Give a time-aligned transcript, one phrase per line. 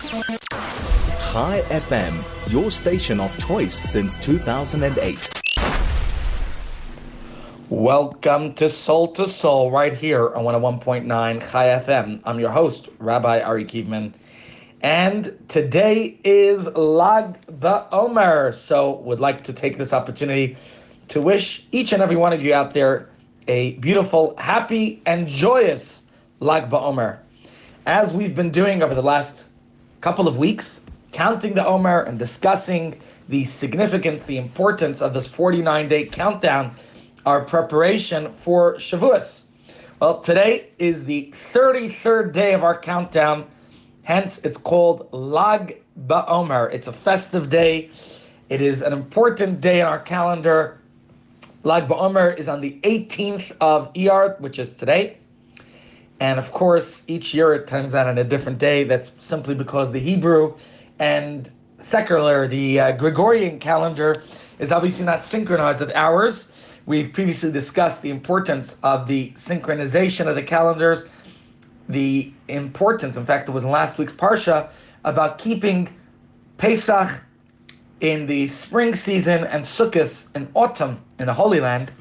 [0.00, 5.42] Chai FM, your station of choice since 2008.
[7.68, 11.06] Welcome to Soul to Soul right here on 101.9
[11.52, 12.22] Chai FM.
[12.24, 14.14] I'm your host, Rabbi Ari Kievman.
[14.80, 18.54] And today is Lag BaOmer.
[18.54, 20.56] So would like to take this opportunity
[21.08, 23.10] to wish each and every one of you out there
[23.48, 26.04] a beautiful, happy, and joyous
[26.40, 27.18] Lag BaOmer.
[27.84, 29.46] As we've been doing over the last
[30.00, 30.80] couple of weeks,
[31.12, 32.98] counting the Omer and discussing
[33.28, 36.74] the significance, the importance of this 49 day countdown,
[37.26, 39.42] our preparation for Shavuos.
[40.00, 43.46] Well, today is the 33rd day of our countdown,
[44.02, 46.72] hence it's called Lag BaOmer.
[46.72, 47.90] It's a festive day.
[48.48, 50.80] It is an important day in our calendar.
[51.62, 55.19] Lag BaOmer is on the 18th of Iyar, which is today.
[56.20, 58.84] And of course, each year it turns out on a different day.
[58.84, 60.54] That's simply because the Hebrew
[60.98, 64.22] and secular, the uh, Gregorian calendar,
[64.58, 66.52] is obviously not synchronized with ours.
[66.84, 71.04] We've previously discussed the importance of the synchronization of the calendars,
[71.88, 74.70] the importance, in fact, it was in last week's Parsha,
[75.04, 75.88] about keeping
[76.58, 77.22] Pesach
[78.00, 81.92] in the spring season and Sukkot in autumn in the Holy Land.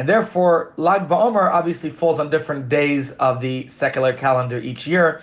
[0.00, 5.20] And therefore, Lag BaOmer obviously falls on different days of the secular calendar each year.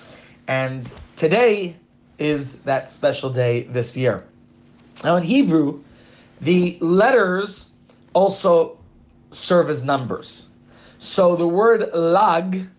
[0.48, 1.76] And today
[2.20, 4.24] is that special day this year.
[5.04, 5.84] Now, in Hebrew,
[6.42, 7.66] the letters
[8.14, 8.78] also
[9.32, 10.46] serve as numbers.
[11.00, 12.70] So the word lag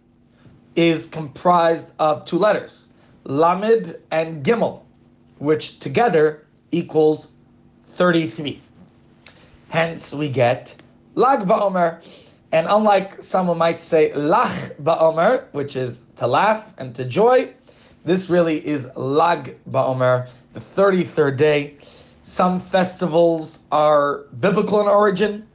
[0.77, 2.87] is comprised of two letters,
[3.25, 4.83] lamed and gimel,
[5.39, 7.27] which together equals
[7.89, 8.63] 33.
[9.71, 10.77] Hence, we get
[11.19, 12.01] lag ba'omer.
[12.53, 17.53] And unlike someone might say lach ba'omer, which is to laugh and to joy,
[18.05, 21.77] this really is lag ba'omer, the 33rd day.
[22.23, 25.47] Some festivals are biblical in origin.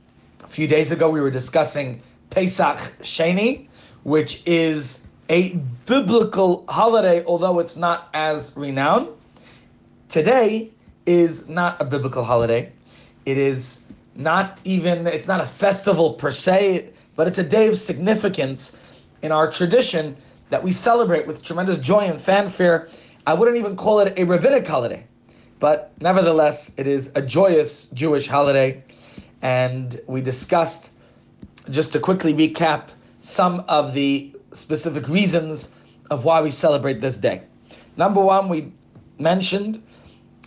[0.43, 3.67] A few days ago, we were discussing Pesach Sheni,
[4.03, 4.99] which is
[5.29, 5.51] a
[5.85, 9.07] biblical holiday, although it's not as renowned.
[10.09, 10.71] Today
[11.05, 12.71] is not a biblical holiday.
[13.25, 13.79] It is
[14.15, 18.75] not even, it's not a festival per se, but it's a day of significance
[19.21, 20.15] in our tradition
[20.49, 22.89] that we celebrate with tremendous joy and fanfare.
[23.25, 25.05] I wouldn't even call it a rabbinic holiday,
[25.59, 28.83] but nevertheless, it is a joyous Jewish holiday.
[29.41, 30.91] And we discussed,
[31.69, 35.69] just to quickly recap, some of the specific reasons
[36.11, 37.43] of why we celebrate this day.
[37.97, 38.71] Number one, we
[39.19, 39.81] mentioned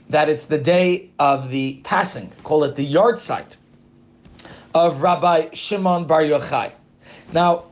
[0.08, 3.56] that it's the day of the passing, call it the yahrzeit,
[4.74, 6.72] of Rabbi Shimon Bar Yochai.
[7.32, 7.64] Now,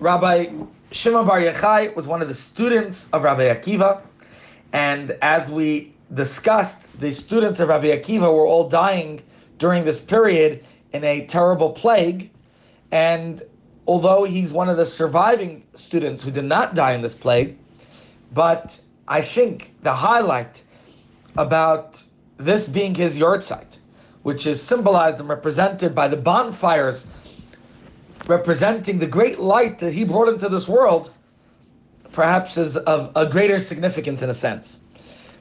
[0.00, 0.50] Rabbi
[0.90, 4.02] Shimon Bar Yochai was one of the students of Rabbi Akiva,
[4.72, 9.22] and as we discussed, the students of Rabbi Akiva were all dying
[9.58, 12.30] during this period in a terrible plague,
[12.90, 13.42] and
[13.86, 17.56] although he's one of the surviving students who did not die in this plague,
[18.32, 20.62] but I think the highlight
[21.36, 22.02] about
[22.36, 23.78] this being his yahrzeit,
[24.22, 27.06] which is symbolized and represented by the bonfires
[28.26, 31.10] representing the great light that he brought into this world,
[32.12, 34.78] perhaps is of a greater significance in a sense.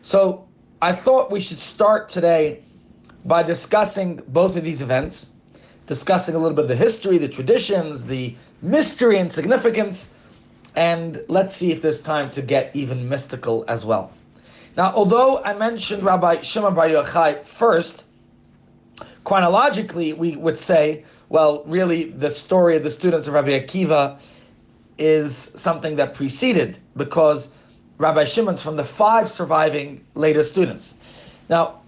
[0.01, 0.47] So
[0.81, 2.61] I thought we should start today
[3.25, 5.29] by discussing both of these events,
[5.87, 10.13] discussing a little bit of the history, the traditions, the mystery and significance,
[10.75, 14.11] and let's see if there's time to get even mystical as well.
[14.75, 18.05] Now, although I mentioned Rabbi Shimon Bar Yochai first,
[19.23, 24.19] chronologically we would say, well, really the story of the students of Rabbi Akiva
[24.97, 27.49] is something that preceded because
[27.97, 30.95] Rabbi Shimon's from the five surviving later students.
[31.49, 31.81] Now,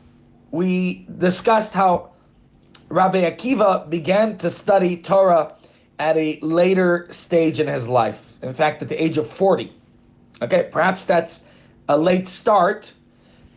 [0.52, 2.12] we discussed how
[2.90, 5.56] Rabbi Akiva began to study Torah
[5.98, 8.34] at a later stage in his life.
[8.44, 9.74] In fact, at the age of 40.
[10.42, 11.45] Okay, perhaps that's
[11.88, 12.92] a late start,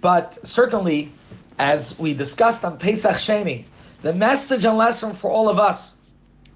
[0.01, 1.11] but certainly,
[1.59, 3.65] as we discussed on Pesach Sheni,
[4.03, 5.97] the message and lesson for all of us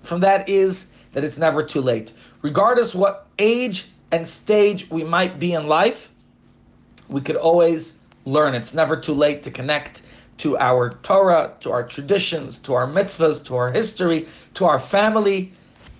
[0.02, 2.12] from that is that it's never too late.
[2.42, 6.10] Regardless what age and stage we might be in life,
[7.08, 8.54] we could always learn.
[8.54, 10.02] It's never too late to connect
[10.38, 15.52] to our Torah, to our traditions, to our mitzvahs, to our history, to our family.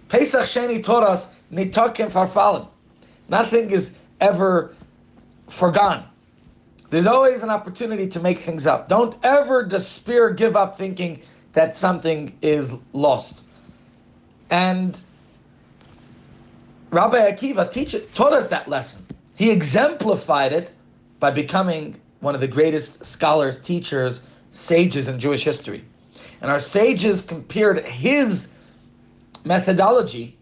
[0.09, 2.67] Pesach Sheni taught us nito kein farfalen.
[3.29, 4.75] Nothing is ever
[5.53, 6.05] forgone.
[6.91, 8.89] There's always an opportunity to make things up.
[8.89, 11.23] Don't ever despair, give up thinking
[11.53, 13.45] that something is lost.
[14.51, 15.01] And
[16.91, 19.07] Rabbi Akiva teach, taught us that lesson.
[19.37, 20.73] He exemplified it
[21.21, 25.85] by becoming one of the greatest scholars, teachers, sages in Jewish history.
[26.41, 28.49] And our sages compared his
[29.45, 30.37] methodology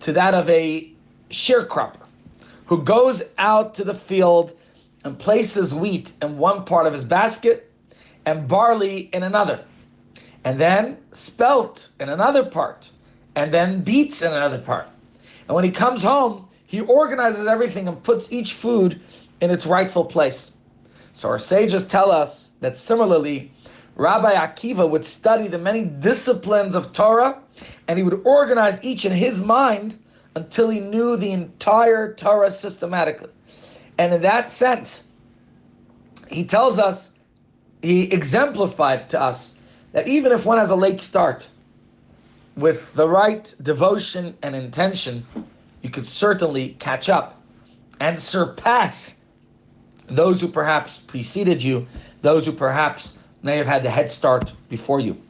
[0.00, 0.90] to that of a
[1.30, 2.06] sharecropper
[2.70, 4.56] who goes out to the field
[5.02, 7.68] and places wheat in one part of his basket
[8.24, 9.64] and barley in another,
[10.44, 12.88] and then spelt in another part,
[13.34, 14.86] and then beets in another part.
[15.48, 19.00] And when he comes home, he organizes everything and puts each food
[19.40, 20.52] in its rightful place.
[21.12, 23.50] So our sages tell us that similarly,
[23.96, 27.40] Rabbi Akiva would study the many disciplines of Torah
[27.88, 29.98] and he would organize each in his mind
[30.34, 33.30] until he knew the entire Torah systematically.
[33.98, 35.04] And in that sense,
[36.28, 37.10] he tells us,
[37.82, 39.54] he exemplified to us
[39.92, 41.48] that even if one has a late start,
[42.56, 45.26] with the right devotion and intention,
[45.82, 47.42] you could certainly catch up
[48.00, 49.14] and surpass
[50.08, 51.86] those who perhaps preceded you,
[52.22, 55.20] those who perhaps may have had the head start before you.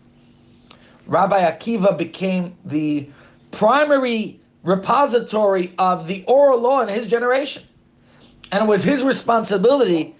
[1.06, 3.08] Rabbi Akiva became the
[3.50, 7.62] primary repository of the oral law in his generation.
[8.52, 10.14] And it was his responsibility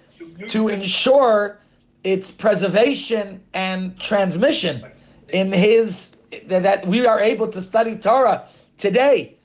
[0.49, 1.59] to ensure
[2.05, 4.85] its preservation and transmission
[5.29, 6.17] in his
[6.47, 8.47] that we are able to study Torah
[8.79, 9.37] today.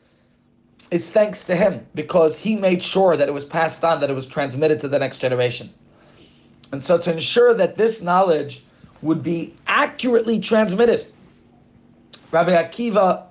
[0.91, 4.13] It's thanks to him because he made sure that it was passed on, that it
[4.13, 5.73] was transmitted to the next generation.
[6.71, 8.63] And so to ensure that this knowledge
[9.01, 11.07] would be accurately transmitted,
[12.31, 13.23] Rabbi Akiva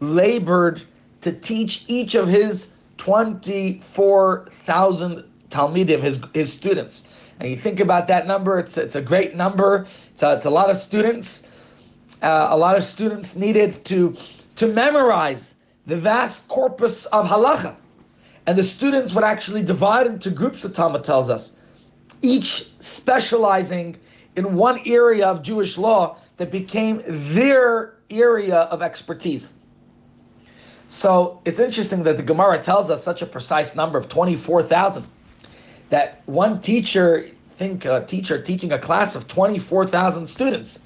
[0.00, 0.82] labored
[1.20, 2.68] to teach each of his
[2.98, 7.04] 24,000 Talmidim, his, his students.
[7.40, 9.86] And you think about that number, it's, it's a great number.
[10.12, 11.42] It's a, it's a lot of students.
[12.20, 14.16] Uh, a lot of students needed to,
[14.56, 15.54] to memorize
[15.86, 17.76] the vast corpus of halacha.
[18.46, 21.52] And the students would actually divide into groups, the Talmud tells us,
[22.22, 23.96] each specializing
[24.36, 29.50] in one area of Jewish law that became their area of expertise.
[30.88, 35.06] So it's interesting that the Gemara tells us such a precise number of 24,000.
[35.90, 40.80] That one teacher, think a teacher teaching a class of 24,000 students.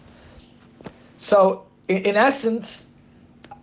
[1.19, 2.89] So in, in essence,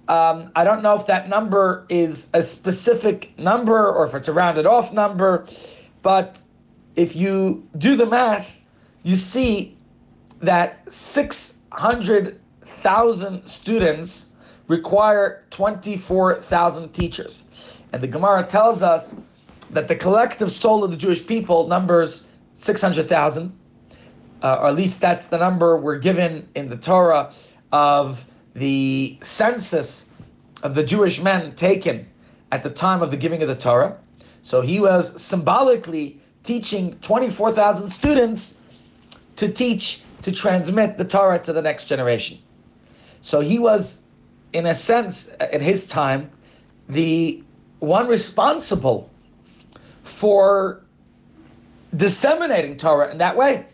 [0.08, 4.34] um, I don't know if that number is a specific number or if it's a
[4.34, 5.46] rounded off number,
[6.02, 6.42] but
[6.96, 8.58] if you do the math,
[9.04, 9.78] you see
[10.40, 14.29] that 600,000 students
[14.70, 17.44] require 24,000 teachers.
[17.92, 19.16] And the Gemara tells us
[19.72, 22.24] that the collective soul of the Jewish people numbers
[22.56, 23.52] 600,000,
[24.42, 27.34] uh, or at least that's the number we're given in the Torah
[27.72, 28.24] of
[28.54, 30.06] the census
[30.64, 32.08] of the Jewish men taken
[32.52, 33.98] at the time of the giving of the Torah.
[34.44, 38.56] So he was symbolically teaching 24,000 students
[39.36, 42.38] to teach, to transmit the Torah to the next generation.
[43.22, 44.04] So he was
[44.54, 46.30] in a sense, uh, at his time,
[46.88, 47.44] the
[47.80, 49.10] one responsible
[50.04, 50.84] for
[51.96, 53.66] disseminating Torah in that way.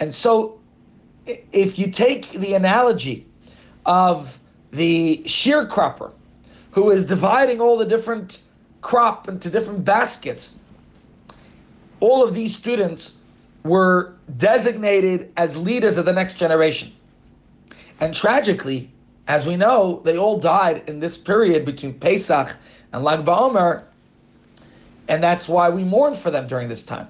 [0.00, 0.60] And so,
[1.26, 3.26] if you take the analogy
[3.84, 4.38] of
[4.72, 6.12] the sharecropper
[6.70, 8.40] who is dividing all the different
[8.82, 10.56] crop into different baskets,
[12.00, 13.12] all of these students
[13.64, 16.92] were designated as leaders of the next generation.
[17.98, 18.90] And tragically,
[19.26, 22.56] as we know, they all died in this period between Pesach
[22.92, 23.84] and Lag BaOmer,
[25.08, 27.08] and that's why we mourn for them during this time.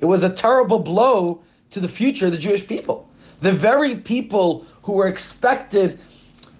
[0.00, 3.08] It was a terrible blow to the future of the Jewish people.
[3.40, 5.98] The very people who were expected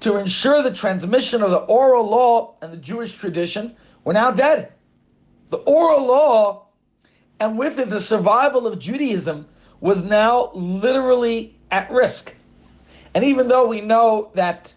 [0.00, 3.74] to ensure the transmission of the oral law and the Jewish tradition
[4.04, 4.72] were now dead.
[5.50, 6.66] The oral law,
[7.40, 9.46] and with it the survival of Judaism,
[9.80, 12.34] was now literally at risk.
[13.14, 14.72] And even though we know that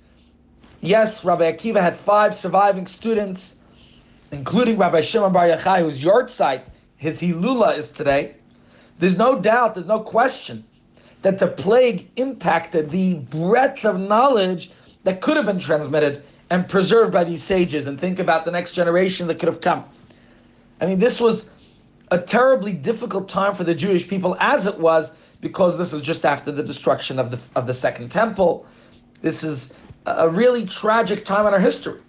[0.81, 3.55] Yes, Rabbi Akiva had five surviving students,
[4.31, 6.67] including Rabbi Shimon Bar Yochai, whose yahrzeit
[6.97, 8.35] his Hilula is today.
[8.99, 10.65] There's no doubt, there's no question
[11.21, 14.71] that the plague impacted the breadth of knowledge
[15.03, 17.87] that could have been transmitted and preserved by these sages.
[17.87, 19.85] And think about the next generation that could have come.
[20.79, 21.47] I mean, this was
[22.11, 26.25] a terribly difficult time for the Jewish people, as it was because this was just
[26.25, 28.65] after the destruction of the of the Second Temple.
[29.21, 29.73] This is
[30.07, 31.99] a really tragic time in our history.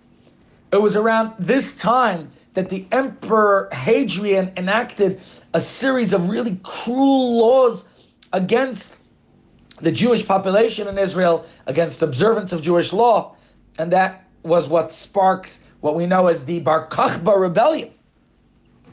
[0.72, 5.20] It was around this time that the Emperor Hadrian enacted
[5.54, 7.84] a series of really cruel laws
[8.32, 8.98] against
[9.80, 13.36] the Jewish population in Israel, against observance of Jewish law,
[13.78, 17.90] and that was what sparked what we know as the Bar Kokhba rebellion.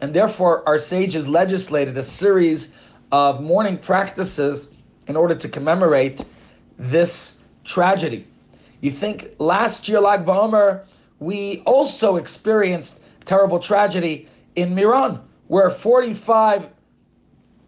[0.02, 2.70] And therefore, our sages legislated a series
[3.12, 4.70] of mourning practices
[5.08, 6.24] in order to commemorate
[6.78, 8.28] this tragedy.
[8.86, 10.86] You think last year, Lag BaOmer,
[11.18, 16.70] we also experienced terrible tragedy in Meron, where 45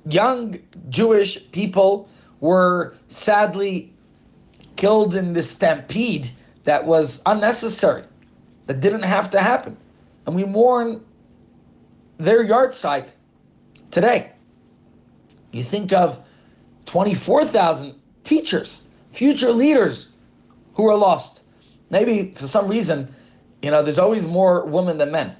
[0.08, 0.60] young
[0.90, 2.08] Jewish people
[2.40, 3.92] were sadly
[4.76, 6.30] killed in this stampede
[6.66, 8.04] that was unnecessary,
[8.68, 9.76] that didn't have to happen.
[10.28, 11.04] And we mourn
[12.20, 13.08] their yahrzeit
[13.90, 14.34] today.
[15.52, 16.20] You think of
[16.86, 18.82] 24,000 teachers,
[19.14, 20.10] future leaders
[20.78, 21.42] who are lost.
[21.90, 23.14] Maybe for some reason,
[23.62, 25.36] you know, there's always more women than men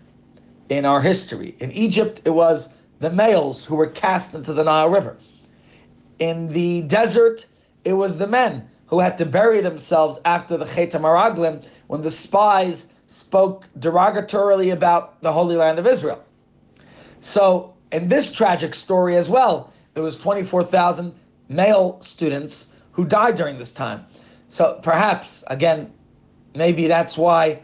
[0.68, 1.56] in our history.
[1.60, 5.18] In Egypt, it was the males who were cast into the Nile River.
[6.20, 7.46] In the desert,
[7.86, 12.12] it was the men who had to bury themselves after the Chet Meraglim when the
[12.12, 16.24] spies spoke derogatorily about the Holy Land of Israel.
[17.22, 21.14] So, in this tragic story as well, there was 24,000
[21.48, 24.06] male students who died during this time.
[24.50, 25.94] So perhaps, again,
[26.56, 27.60] maybe that's why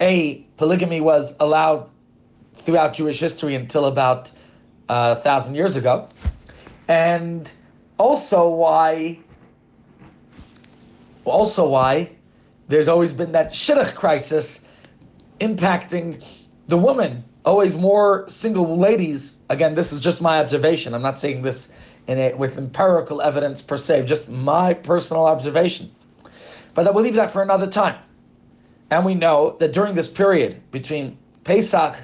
[0.00, 1.90] a polygamy was allowed
[2.54, 4.30] throughout Jewish history until about
[4.88, 6.08] uh, a thousand years ago,
[6.88, 7.50] and
[7.98, 9.18] also why,
[11.24, 12.10] also why
[12.68, 14.60] there's always been that shidduch crisis
[15.40, 16.24] impacting
[16.68, 17.24] the woman.
[17.44, 19.34] Always more single ladies.
[19.50, 20.94] Again, this is just my observation.
[20.94, 21.70] I'm not saying this
[22.06, 25.90] in it with empirical evidence per se, just my personal observation.
[26.74, 27.96] But we'll leave that for another time.
[28.90, 31.96] And we know that during this period between Pesach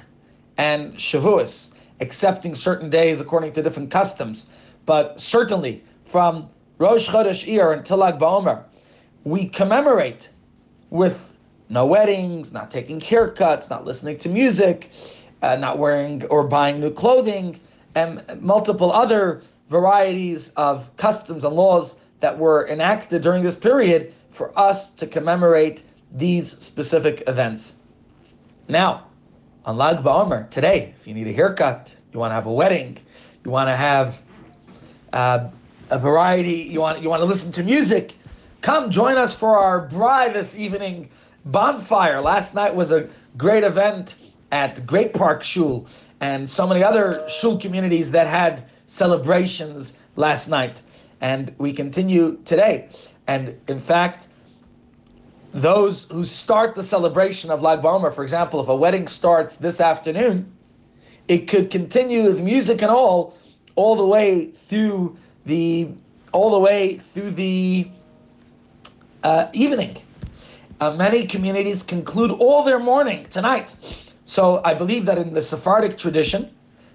[0.57, 4.47] and Shavuos, accepting certain days according to different customs,
[4.87, 6.49] but certainly from
[6.79, 8.65] Rosh Chodesh Iyar until Lag BaOmer,
[9.25, 10.31] we commemorate
[10.89, 11.21] with
[11.69, 14.91] no weddings, not taking haircuts, not listening to music,
[15.43, 17.61] uh, not wearing or buying new clothing,
[17.95, 24.57] and multiple other varieties of customs and laws that were enacted during this period for
[24.59, 25.83] us to commemorate
[26.13, 27.75] these specific events.
[28.69, 29.07] Now,
[29.65, 32.99] on Lag BaOmer, today, if you need a haircut, you want to have a wedding,
[33.45, 34.21] you want to have
[35.13, 35.49] uh,
[35.91, 38.15] a variety, you want, you want to listen to music,
[38.61, 41.09] come join us for our bride this evening
[41.45, 42.21] bonfire.
[42.21, 44.17] Last night was a great event
[44.53, 45.87] at Great Park Shul
[46.21, 50.83] and so many other shul communities that had celebrations last night.
[51.21, 52.89] And we continue today.
[53.27, 54.29] And in fact,
[55.53, 59.81] those who start the celebration of Lag BaOmer, for example, if a wedding starts this
[59.81, 60.51] afternoon,
[61.29, 63.37] it could continue with music and all,
[63.77, 65.91] all the way through the,
[66.33, 67.89] all the way through the
[69.23, 69.97] uh, evening.
[70.81, 73.75] Uh, many communities conclude all their mourning tonight.
[74.25, 76.51] So I believe that in the Sephardic tradition,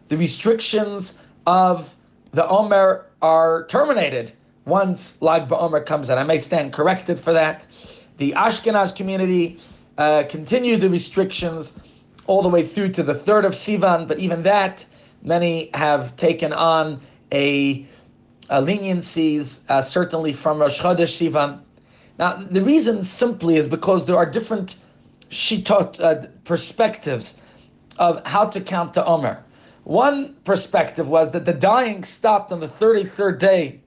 [0.08, 1.94] the restrictions of
[2.32, 4.32] the Omer are terminated
[4.65, 6.17] once Lag BaOmer comes in.
[6.20, 7.65] I may stand corrected for that.
[8.17, 9.60] The Ashkenaz community
[9.98, 11.74] uh, continued the restrictions
[12.27, 14.86] all the way through to the third of Sivan, but even that,
[15.24, 17.01] many have taken on
[17.32, 17.88] a,
[18.51, 21.62] a leniencies, uh, certainly from Rosh Chodesh Sivan.
[22.20, 24.75] Now, the reason simply is because there are different
[25.32, 27.34] shitot uh, perspectives
[27.98, 29.44] of how to count the Omer.
[29.86, 33.82] One perspective was that the dying stopped on the 33rd day,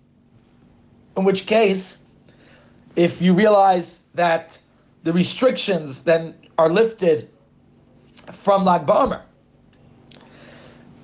[1.16, 1.98] in which case,
[2.94, 4.56] if you realize that
[5.02, 7.30] the restrictions then are lifted
[8.32, 9.22] from Lag BaOmer.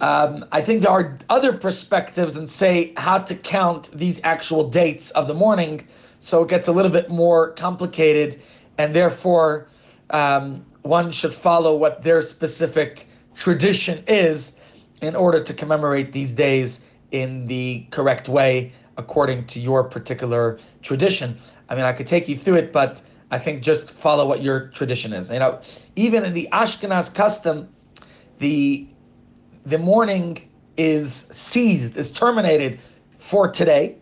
[0.01, 5.11] Um, I think there are other perspectives and say how to count these actual dates
[5.11, 5.89] of the morning,
[6.21, 8.41] so it gets a little bit more complicated,
[8.79, 9.67] and therefore
[10.11, 14.53] um, one should follow what their specific tradition is
[15.05, 16.81] in order to commemorate these days
[17.11, 21.39] in the correct way according to your particular tradition.
[21.69, 24.69] I mean, I could take you through it, but I think just follow what your
[24.69, 25.31] tradition is.
[25.31, 25.61] You know,
[25.97, 27.69] even in the Ashkenaz custom,
[28.39, 28.89] the
[29.67, 32.79] the mourning is seized, is terminated
[33.19, 33.97] for today,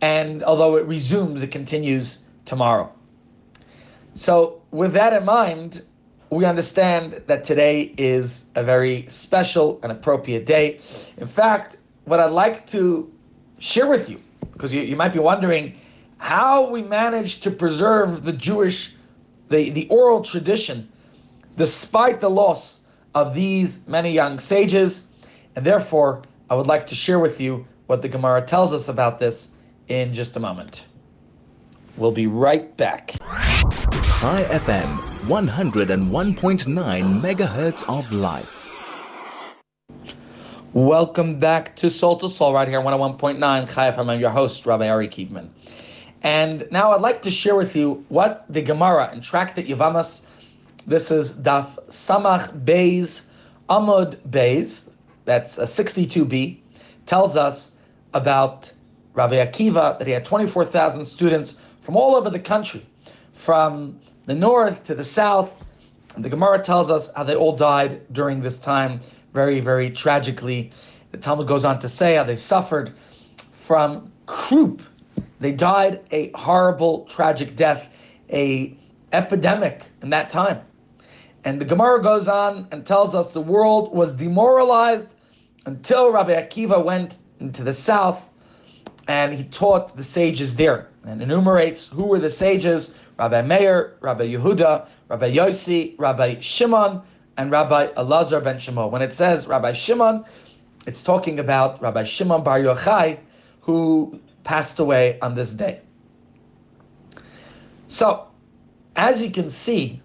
[0.00, 2.92] and although it resumes, it continues tomorrow.
[4.14, 5.82] So, with that in mind,
[6.32, 10.80] we understand that today is a very special and appropriate day.
[11.18, 13.12] In fact, what I'd like to
[13.58, 14.18] share with you,
[14.52, 15.78] because you, you might be wondering
[16.16, 18.94] how we managed to preserve the Jewish,
[19.50, 20.90] the, the oral tradition,
[21.58, 22.78] despite the loss
[23.14, 25.04] of these many young sages.
[25.54, 29.18] And therefore, I would like to share with you what the Gemara tells us about
[29.18, 29.50] this
[29.88, 30.86] in just a moment.
[31.98, 33.16] We'll be right back.
[34.22, 34.86] Chai FM
[35.26, 38.68] 101.9 megahertz of life.
[40.72, 43.40] Welcome back to Soul to Soul right here, 101.9
[43.74, 44.08] Chai FM.
[44.08, 45.48] I'm your host, Rabbi Ari Kievman.
[46.22, 50.20] And now I'd like to share with you what the Gemara in Tractate Yevamos,
[50.86, 53.22] this is Daf Samach Beis
[53.68, 54.88] Amud Beis,
[55.24, 56.60] that's a 62b,
[57.06, 57.72] tells us
[58.14, 58.72] about
[59.14, 62.86] Rabbi Akiva, that he had 24,000 students from all over the country,
[63.32, 65.52] from the north to the south.
[66.14, 69.00] And the Gemara tells us how they all died during this time
[69.32, 70.72] very, very tragically.
[71.10, 72.92] The Talmud goes on to say how they suffered
[73.52, 74.82] from croup.
[75.40, 77.88] They died a horrible, tragic death,
[78.30, 78.76] a
[79.12, 80.60] epidemic in that time.
[81.44, 85.14] And the Gemara goes on and tells us the world was demoralized
[85.66, 88.28] until Rabbi Akiva went into the south
[89.08, 94.28] and he taught the sages there and enumerates who were the sages Rabbi Meir, Rabbi
[94.28, 97.02] Yehuda, Rabbi Yossi, Rabbi Shimon,
[97.36, 98.90] and Rabbi Elazar ben Shimon.
[98.90, 100.24] When it says Rabbi Shimon,
[100.86, 103.18] it's talking about Rabbi Shimon Bar Yochai,
[103.60, 105.80] who passed away on this day.
[107.88, 108.26] So,
[108.96, 110.00] as you can see,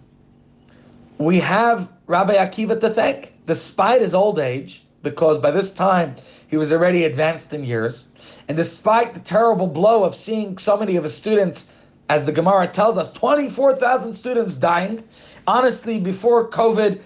[1.18, 6.56] we have Rabbi Akiva to thank, despite his old age, because by this time he
[6.56, 8.07] was already advanced in years,
[8.48, 11.68] and despite the terrible blow of seeing so many of his students,
[12.08, 15.04] as the Gemara tells us, 24,000 students dying.
[15.46, 17.00] Honestly, before COVID,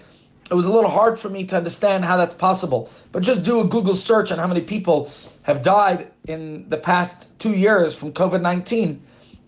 [0.49, 2.89] it was a little hard for me to understand how that's possible.
[3.11, 5.11] But just do a Google search on how many people
[5.43, 9.01] have died in the past two years from COVID 19,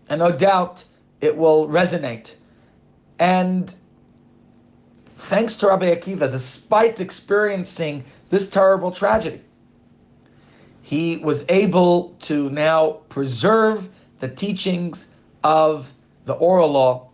[0.09, 0.83] and no doubt
[1.21, 2.35] it will resonate.
[3.19, 3.73] And
[5.17, 9.41] thanks to Rabbi Akiva, despite experiencing this terrible tragedy,
[10.85, 13.89] he was able to now preserve
[14.21, 15.07] the teachings
[15.43, 15.91] of
[16.25, 17.09] the oral law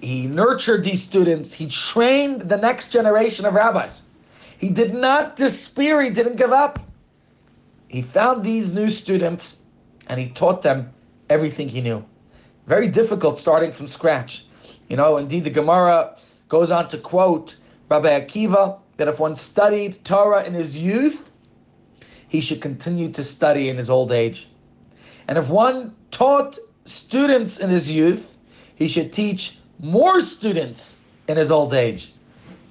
[0.00, 1.52] he nurtured these students.
[1.52, 4.02] He trained the next generation of rabbis.
[4.58, 6.02] He did not despair.
[6.02, 6.80] He didn't give up.
[7.88, 9.60] He found these new students
[10.08, 10.92] and he taught them
[11.28, 12.04] everything he knew.
[12.66, 14.46] Very difficult starting from scratch.
[14.88, 16.16] You know, indeed, the Gemara
[16.48, 17.56] goes on to quote
[17.88, 21.29] Rabbi Akiva that if one studied Torah in his youth,
[22.30, 24.48] he should continue to study in his old age.
[25.26, 28.38] And if one taught students in his youth,
[28.76, 30.94] he should teach more students
[31.26, 32.12] in his old age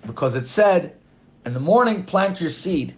[0.07, 0.95] because it said,
[1.45, 2.95] In the morning, plant your seed,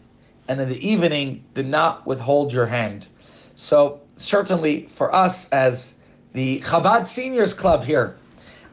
[0.47, 3.07] and in the evening, do not withhold your hand.
[3.55, 5.95] So, certainly for us as
[6.33, 8.17] the Chabad Seniors Club here,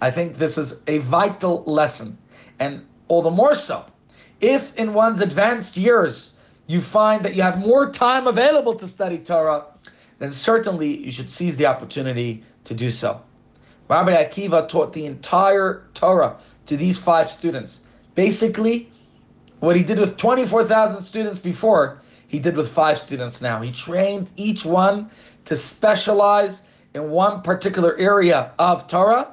[0.02, 2.18] I think this is a vital lesson.
[2.58, 3.86] And all the more so,
[4.42, 6.30] if in one's advanced years
[6.68, 9.64] you find that you have more time available to study Torah,
[10.20, 13.20] then certainly you should seize the opportunity to do so.
[13.88, 17.80] Rabbi Akiva taught the entire Torah to these five students.
[18.14, 18.92] Basically,
[19.60, 23.62] what he did with 24,000 students before, he did with five students now.
[23.62, 25.10] He trained each one
[25.46, 29.32] to specialize in one particular area of Torah.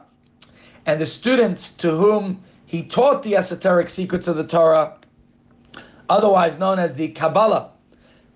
[0.86, 4.98] And the students to whom he taught the esoteric secrets of the Torah,
[6.10, 7.72] otherwise known as the Kabbalah,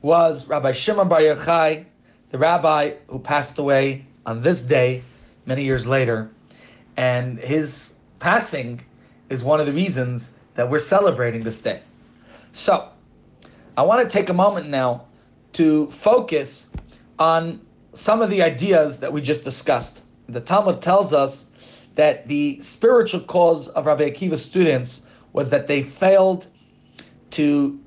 [0.02, 1.86] was Rabbi Shimon Bar Yochai,
[2.32, 5.04] the rabbi who passed away on this day
[5.46, 6.30] many years later.
[6.96, 8.82] And his passing
[9.30, 11.82] is one of the reasons that we're celebrating this day.
[12.52, 12.90] So,
[13.78, 15.06] I want to take a moment now
[15.54, 16.68] to focus
[17.18, 17.62] on
[17.94, 20.02] some of the ideas that we just discussed.
[20.28, 21.46] The Talmud tells us
[21.96, 25.02] that the spiritual cause of Rabbi Akiva's students
[25.34, 26.48] was that they failed
[27.32, 27.80] to,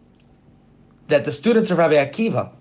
[1.09, 2.53] that the students of Rabbi Akiva,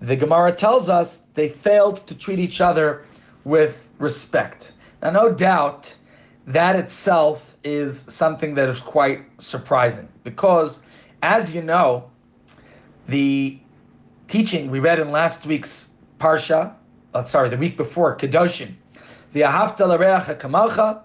[0.00, 3.04] the Gemara tells us they failed to treat each other
[3.44, 4.72] with respect.
[5.02, 5.94] Now, no doubt
[6.46, 10.80] that itself is something that is quite surprising because,
[11.22, 12.10] as you know,
[13.06, 13.58] the
[14.28, 16.74] teaching we read in last week's Parsha,
[17.14, 18.74] uh, sorry, the week before, Kedoshim,
[19.32, 21.02] the Ahavta Kamalcha,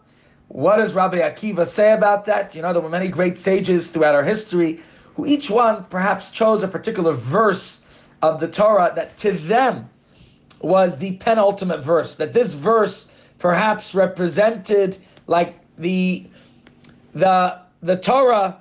[0.48, 2.56] what does Rabbi Akiva say about that?
[2.56, 4.80] You know, there were many great sages throughout our history
[5.18, 7.82] who each one perhaps chose a particular verse
[8.22, 9.90] of the Torah that to them
[10.62, 12.16] was the penultimate verse.
[12.16, 13.08] That this verse
[13.40, 16.28] perhaps represented like the
[17.14, 18.60] the the Torah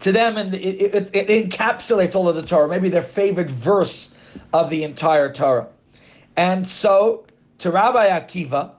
[0.00, 2.68] to them, and it, it, it, encapsulates all of the Torah.
[2.68, 4.10] Maybe their favorite verse
[4.52, 5.66] of the entire Torah.
[6.36, 7.26] And so
[7.58, 8.72] to Rabbi Akiva,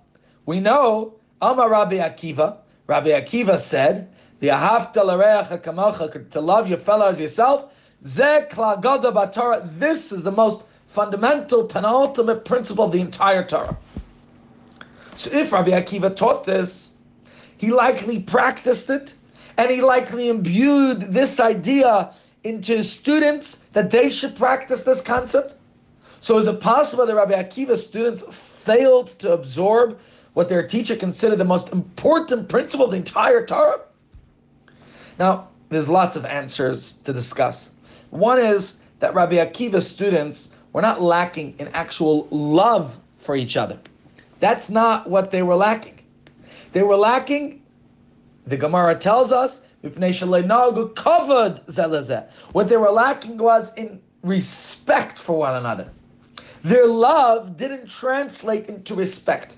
[0.45, 2.57] we know Amar Rabbi Akiva.
[2.87, 7.65] Rabbi Akiva said, "The ahavta to love your fellow as yourself."
[8.01, 13.77] This is the most fundamental, penultimate principle of the entire Torah.
[15.15, 16.91] So if Rabbi Akiva taught this,
[17.57, 19.15] he likely practiced it,
[19.57, 22.11] and he likely imbued this idea
[22.45, 25.55] into his students that they should practice this concept?
[26.21, 29.99] So is it possible that Rabbi Akiva's students failed to absorb
[30.33, 33.81] what their teacher considered the most important principle of the entire Torah?
[35.19, 37.69] Now, there's lots of answers to discuss.
[38.09, 43.77] One is that Rabbi Akiva's students were not lacking in actual love for each other.
[44.39, 45.99] That's not what they were lacking.
[46.71, 47.61] They were lacking,
[48.47, 49.95] the Gemara tells us, what
[52.67, 55.89] they were lacking was in respect for one another.
[56.63, 59.55] Their love didn't translate into respect.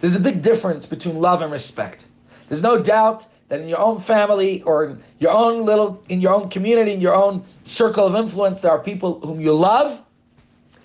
[0.00, 2.06] There's a big difference between love and respect.
[2.48, 6.34] There's no doubt that in your own family or in your own little, in your
[6.34, 10.00] own community, in your own circle of influence, there are people whom you love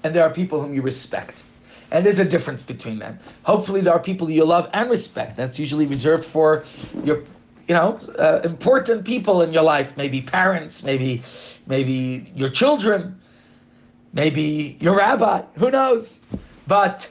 [0.03, 1.43] and there are people whom you respect.
[1.91, 3.19] And there's a difference between them.
[3.43, 5.35] Hopefully, there are people you love and respect.
[5.35, 6.63] That's usually reserved for
[7.03, 7.23] your,
[7.67, 9.97] you know, uh, important people in your life.
[9.97, 11.23] Maybe parents, maybe,
[11.65, 13.19] maybe your children,
[14.13, 15.41] maybe your rabbi.
[15.55, 16.19] Who knows?
[16.67, 17.09] But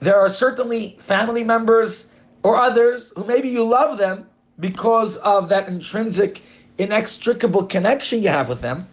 [0.00, 2.07] there are certainly family members
[2.42, 4.26] or others who maybe you love them
[4.60, 6.42] because of that intrinsic,
[6.78, 8.88] inextricable connection you have with them,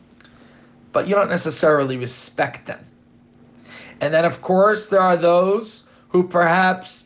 [0.91, 2.86] but you don't necessarily respect them.
[4.01, 7.05] And then, of course, there are those who perhaps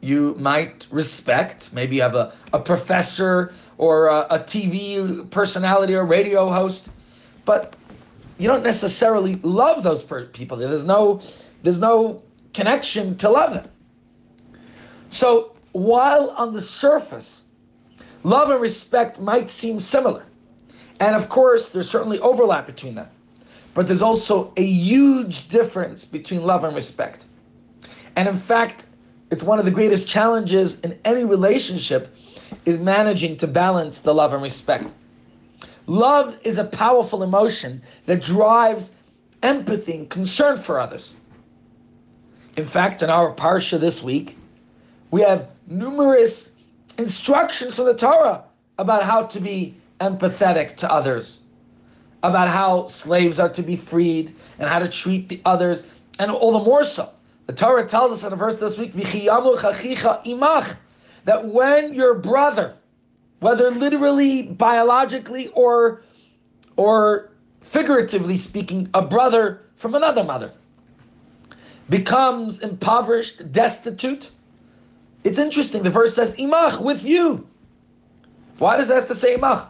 [0.00, 1.72] you might respect.
[1.72, 6.88] Maybe you have a, a professor or a, a TV personality or radio host,
[7.44, 7.74] but
[8.38, 10.56] you don't necessarily love those per- people.
[10.56, 11.20] There's no,
[11.62, 12.22] there's no
[12.54, 13.68] connection to love them.
[15.10, 17.42] So while on the surface,
[18.22, 20.24] love and respect might seem similar,
[21.00, 23.08] and of course there's certainly overlap between them.
[23.74, 27.24] But there's also a huge difference between love and respect.
[28.16, 28.84] And in fact,
[29.30, 32.14] it's one of the greatest challenges in any relationship
[32.64, 34.92] is managing to balance the love and respect.
[35.86, 38.90] Love is a powerful emotion that drives
[39.42, 41.14] empathy and concern for others.
[42.56, 44.36] In fact, in our parsha this week,
[45.10, 46.52] we have numerous
[46.98, 48.44] instructions from the Torah
[48.78, 51.40] about how to be empathetic to others
[52.22, 55.82] about how slaves are to be freed and how to treat the others,
[56.18, 57.10] and all the more so.
[57.46, 60.76] The Torah tells us in a verse this week, imach,
[61.24, 62.76] that when your brother,
[63.40, 66.02] whether literally, biologically, or,
[66.76, 70.52] or figuratively speaking, a brother from another mother,
[71.88, 74.30] becomes impoverished, destitute,
[75.24, 75.82] it's interesting.
[75.82, 77.46] The verse says, imach, with you.
[78.58, 79.68] Why does that have to say imach?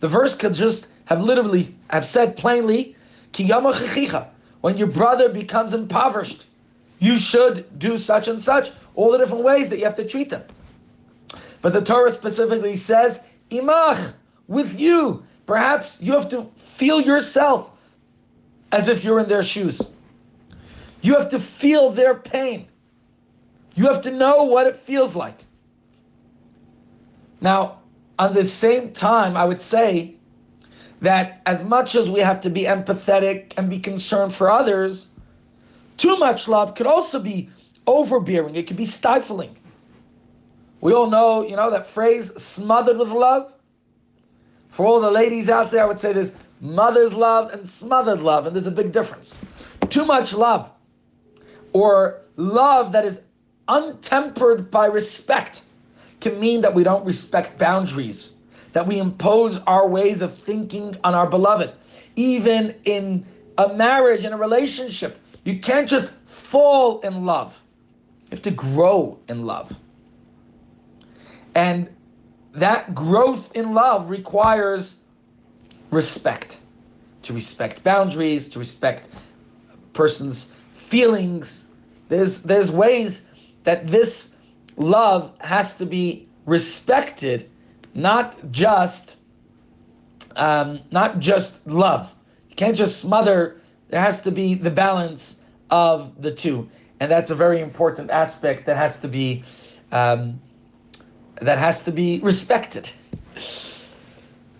[0.00, 2.96] The verse could just have literally have said plainly,
[4.60, 6.46] when your brother becomes impoverished,
[6.98, 10.30] you should do such and such, all the different ways that you have to treat
[10.30, 10.42] them.
[11.60, 14.14] But the Torah specifically says, imach,
[14.46, 15.24] with you.
[15.46, 17.70] Perhaps you have to feel yourself
[18.72, 19.80] as if you're in their shoes.
[21.02, 22.68] You have to feel their pain.
[23.74, 25.44] You have to know what it feels like.
[27.40, 27.80] Now,
[28.18, 30.14] on the same time, I would say
[31.00, 35.08] that as much as we have to be empathetic and be concerned for others,
[35.96, 37.50] too much love could also be
[37.86, 38.54] overbearing.
[38.54, 39.56] It could be stifling.
[40.80, 43.52] We all know, you know, that phrase, smothered with love.
[44.70, 48.46] For all the ladies out there, I would say there's mother's love and smothered love,
[48.46, 49.38] and there's a big difference.
[49.88, 50.70] Too much love,
[51.72, 53.20] or love that is
[53.68, 55.62] untempered by respect,
[56.20, 58.30] can mean that we don't respect boundaries
[58.74, 61.72] that we impose our ways of thinking on our beloved.
[62.16, 63.24] Even in
[63.56, 67.60] a marriage, in a relationship, you can't just fall in love.
[68.24, 69.72] You have to grow in love.
[71.54, 71.88] And
[72.52, 74.96] that growth in love requires
[75.90, 76.58] respect
[77.22, 79.08] to respect boundaries, to respect
[79.72, 81.64] a person's feelings.
[82.08, 83.22] There's, there's ways
[83.64, 84.36] that this
[84.76, 87.50] love has to be respected
[87.94, 89.16] not just
[90.36, 92.12] um, not just love.
[92.48, 93.60] You can't just smother.
[93.88, 96.68] There has to be the balance of the two,
[97.00, 99.44] and that's a very important aspect that has to be
[99.92, 100.40] um,
[101.40, 102.90] that has to be respected.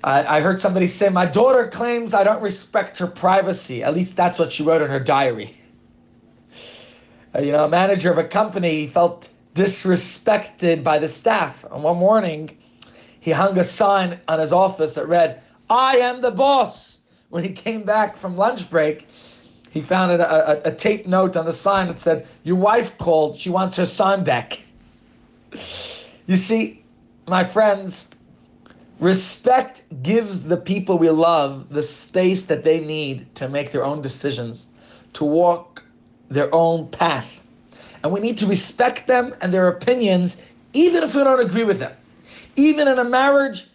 [0.04, 4.16] I, I heard somebody say, "My daughter claims I don't respect her privacy." At least
[4.16, 5.56] that's what she wrote in her diary.
[7.34, 11.64] Uh, you know, a manager of a company felt disrespected by the staff.
[11.70, 12.56] And one morning,
[13.20, 16.98] he hung a sign on his office that read, I am the boss.
[17.30, 19.08] When he came back from lunch break,
[19.70, 23.36] he found a, a, a tape note on the sign that said, Your wife called,
[23.36, 24.60] she wants her sign back.
[26.26, 26.84] You see,
[27.26, 28.08] my friends,
[29.00, 34.00] Respect gives the people we love the space that they need to make their own
[34.00, 34.68] decisions,
[35.14, 35.73] to walk
[36.34, 37.40] their own path.
[38.02, 40.36] And we need to respect them and their opinions,
[40.72, 41.92] even if we don't agree with them.
[42.56, 43.68] Even in a marriage,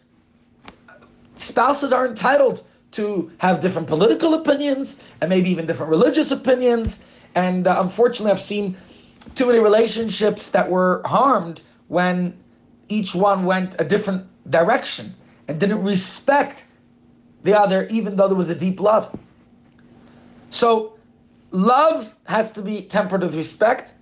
[1.36, 7.04] spouses are entitled to have different political opinions and maybe even different religious opinions.
[7.36, 8.78] And uh, unfortunately, I've seen
[9.36, 12.38] too many relationships that were harmed when
[12.90, 15.16] each one went a different direction
[15.48, 16.64] and didn't respect
[17.44, 19.18] the other, even though there was a deep love.
[20.50, 20.99] So,
[21.52, 23.94] love has to be tempered with respect,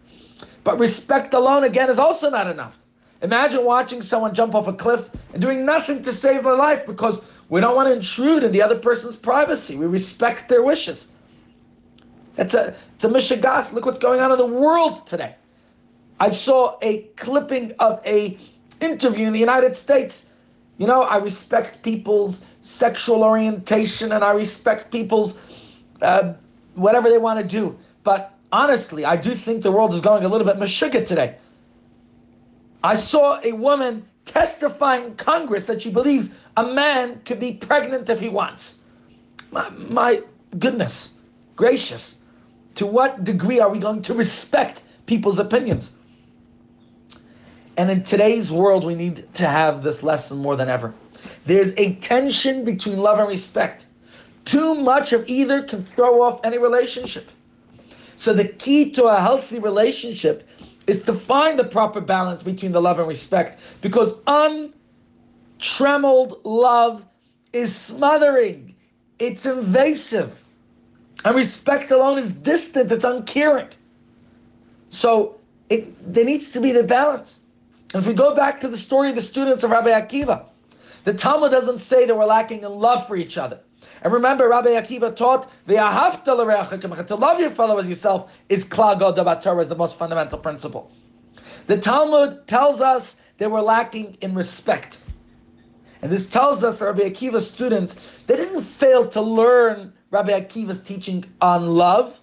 [0.64, 2.78] but respect alone, again, is also not enough.
[3.22, 7.20] Imagine watching someone jump off a cliff and doing nothing to save their life because
[7.50, 9.76] we don't want to intrude in the other person's privacy.
[9.76, 11.08] We respect their wishes.
[12.38, 13.74] It's a it's a mishigas.
[13.74, 15.36] Look what's going on in the world today.
[16.20, 18.38] I saw a clipping of a
[18.80, 20.26] interview in the United States.
[20.78, 25.36] You know, I respect people's sexual orientation and I respect people's
[26.02, 26.34] uh,
[26.78, 27.78] whatever they want to do.
[28.04, 31.36] But honestly, I do think the world is going a little bit mishiga today.
[32.84, 38.10] I saw a woman testifying in Congress that she believes a man could be pregnant
[38.10, 38.76] if he wants.
[39.52, 40.22] My, my
[40.60, 41.14] goodness
[41.58, 42.16] gracious.
[42.76, 45.92] To what degree are we going to respect people's opinions?
[47.76, 50.94] And in today's world, we need to have this lesson more than ever.
[51.46, 53.87] There's a tension between love and respect.
[54.48, 57.30] Too much of either can throw off any relationship.
[58.16, 60.48] So, the key to a healthy relationship
[60.88, 64.14] is to find the proper balance between the love and respect because
[65.60, 67.06] untrammeled love
[67.52, 68.74] is smothering,
[69.20, 70.42] it's invasive.
[71.26, 73.68] And respect alone is distant, it's uncaring.
[74.92, 77.42] So it, there needs to be the balance.
[77.94, 80.46] And if we go back to the story of the students of Rabbi Akiva,
[81.04, 83.60] the Talmud doesn't say that we're lacking in love for each other.
[84.02, 85.76] And remember, Rabbi Akiva taught the
[87.08, 88.64] to love your fellow as yourself is
[89.62, 90.92] is the most fundamental principle.
[91.68, 95.00] The Talmud tells us that we're lacking in respect.
[96.02, 97.96] And this tells us that Rabbi Akiva's students,
[98.28, 102.20] they didn't fail to learn Rabbi Akiva's teaching on love,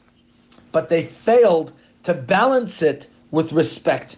[0.73, 1.73] but they failed
[2.05, 4.17] to balance it with respect.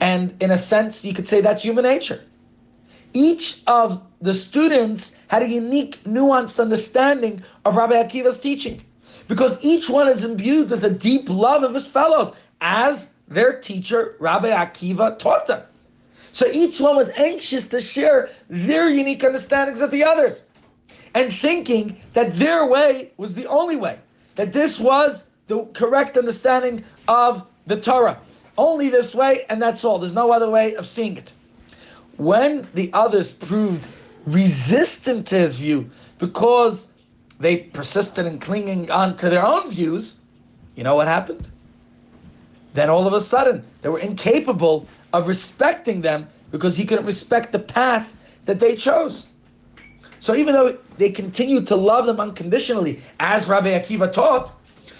[0.00, 2.22] And in a sense, you could say that's human nature.
[3.12, 8.84] Each of the students had a unique, nuanced understanding of Rabbi Akiva's teaching
[9.28, 14.16] because each one is imbued with a deep love of his fellows as their teacher,
[14.18, 15.62] Rabbi Akiva, taught them.
[16.32, 20.44] So each one was anxious to share their unique understandings of the others
[21.14, 23.98] and thinking that their way was the only way,
[24.36, 28.18] that this was the correct understanding of the Torah.
[28.56, 29.98] Only this way, and that's all.
[29.98, 31.32] There's no other way of seeing it.
[32.18, 33.88] When the others proved
[34.26, 36.88] resistant to his view because
[37.40, 40.16] they persisted in clinging on to their own views,
[40.74, 41.48] you know what happened?
[42.74, 47.52] Then all of a sudden, they were incapable of respecting them because he couldn't respect
[47.52, 48.12] the path
[48.46, 49.24] that they chose.
[50.20, 54.52] So even though they continued to love them unconditionally, as Rabbi Akiva taught,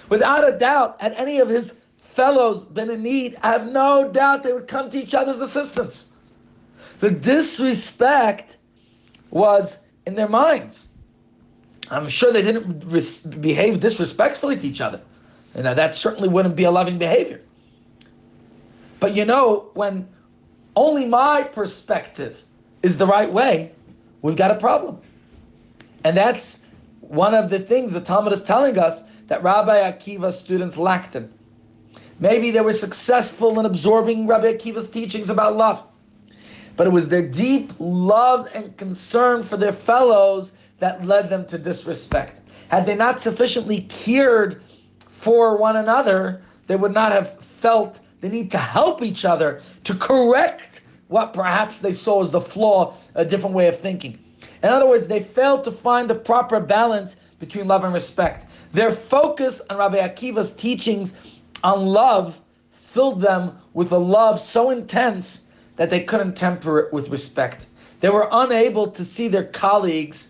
[0.09, 4.45] without a doubt, had any of his fellows been in need, I have no doubt
[4.45, 6.07] they would come to each other's assistance.
[7.01, 8.57] The disrespect
[9.31, 10.89] was in their minds.
[11.91, 15.01] I'm sure they didn't res- behave disrespectfully to each other.
[15.55, 17.41] Know, that certainly wouldn't be a loving behavior.
[19.01, 20.09] But you know, when
[20.77, 22.43] only my perspective
[22.83, 23.73] is the right way,
[24.23, 25.01] we've got a problem.
[26.05, 26.61] And that's
[27.01, 31.33] one of the things the Talmud is telling us that Rabbi Akiva's students lacked in.
[32.21, 35.83] Maybe they were successful in absorbing Rabbi Akiva's teachings about love,
[36.79, 41.59] but it was their deep love and concern for their fellows that led them to
[41.59, 42.41] disrespect.
[42.69, 44.63] Had they not sufficiently cared
[45.09, 49.95] for one another, they would not have felt the need to help each other to
[49.97, 54.17] correct what perhaps they saw as the flaw, a different way of thinking.
[54.63, 58.47] In other words, they failed to find the proper balance between love and respect.
[58.73, 61.13] Their focus on Rabbi Akiva's teachings
[61.65, 62.39] on love
[62.71, 65.47] filled them with a love so intense
[65.79, 67.67] that they couldn't temper it with respect.
[68.01, 70.29] They were unable to see their colleagues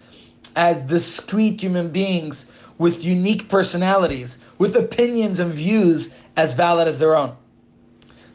[0.55, 7.17] as discrete human beings with unique personalities, with opinions and views as valid as their
[7.17, 7.35] own.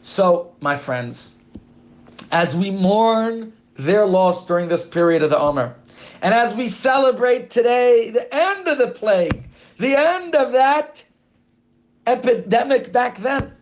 [0.02, 1.32] So, my friends,
[2.30, 5.74] as we mourn their loss during this period of the Omer,
[6.20, 9.48] and as we celebrate today the end of the plague,
[9.78, 11.04] the end of that
[12.06, 13.52] epidemic back then,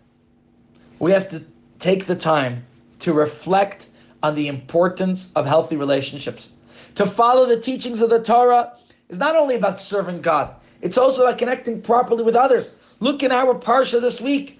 [0.98, 1.44] we have to
[1.78, 2.64] take the time
[3.02, 3.88] to reflect
[4.22, 6.50] on the importance of healthy relationships.
[6.94, 8.72] To follow the teachings of the Torah
[9.08, 12.72] is not only about serving God, it's also about connecting properly with others.
[13.00, 14.58] Look in our parsha this week.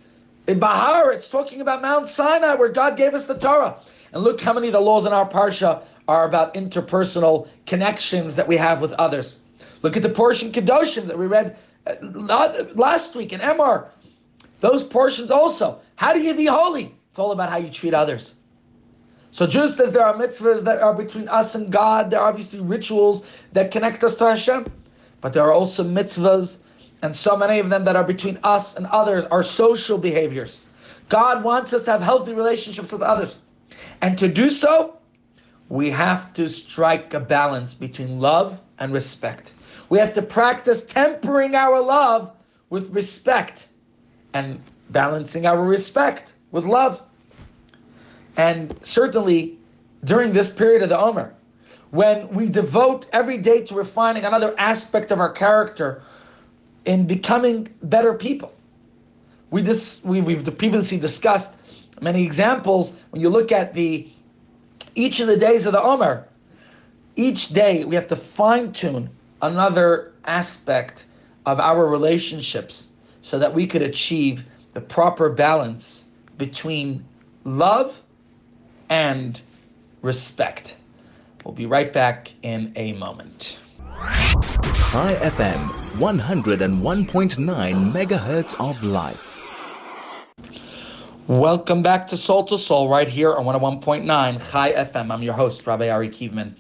[0.49, 3.77] In Behar, it's talking about Mount Sinai, where God gave us the Torah.
[4.13, 8.49] And look how many of the laws in our parsha are about interpersonal connections that
[8.49, 9.37] we have with others.
[9.83, 11.95] Look at the portion Kedoshim that we read uh,
[12.75, 13.89] last week in Emor.
[14.61, 15.81] Those portions also.
[15.95, 16.95] How do you be holy?
[17.13, 18.33] It's all about how you treat others.
[19.33, 22.61] So just as there are mitzvahs that are between us and God, there are obviously
[22.61, 23.23] rituals
[23.53, 24.73] that connect us to Hashem,
[25.21, 26.61] but there are also mitzvahs,
[27.03, 30.61] and so many of them that are between us and others are social behaviors.
[31.11, 33.41] God wants us to have healthy relationships with others.
[34.01, 34.97] And to do so,
[35.69, 39.53] we have to strike a balance between love and respect.
[39.91, 42.33] We have to practice tempering our love
[42.71, 43.69] with respect
[44.33, 47.03] and balancing our respect with love.
[48.37, 49.59] And certainly
[50.05, 51.35] during this period of the Omer,
[51.91, 56.03] when we devote every day to refining another aspect of our character
[56.85, 58.53] in becoming better people.
[59.51, 61.57] We dis, we, we've previously discussed
[62.01, 62.95] many examples.
[63.11, 64.09] When you look at the
[64.95, 66.27] each of the days of the Omer,
[67.17, 69.11] each day we have to fine tune
[69.43, 71.05] another aspect
[71.47, 72.89] of our relationships
[73.23, 76.05] so that we could achieve the proper balance
[76.39, 77.05] between
[77.45, 78.01] love
[78.89, 79.41] and
[80.03, 80.77] respect.
[81.45, 83.59] We'll be right back in a moment.
[84.93, 89.39] Chai FM 101.9 megahertz of life.
[91.29, 95.11] Welcome back to Soul to Soul right here on 101.9 Chai FM.
[95.11, 96.55] I'm your host, Rabbi Ari Kievman.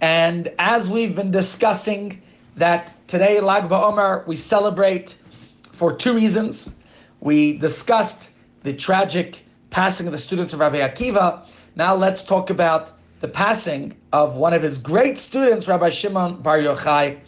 [0.00, 2.20] And as we've been discussing
[2.56, 5.14] that today, Lag BaOmer, we celebrate
[5.70, 6.72] for two reasons.
[7.20, 8.30] We discussed
[8.62, 11.46] the tragic passing of the students of Rabbi Akiva.
[11.74, 16.58] Now let's talk about the passing of one of his great students, Rabbi Shimon Bar
[16.58, 17.18] Yochai.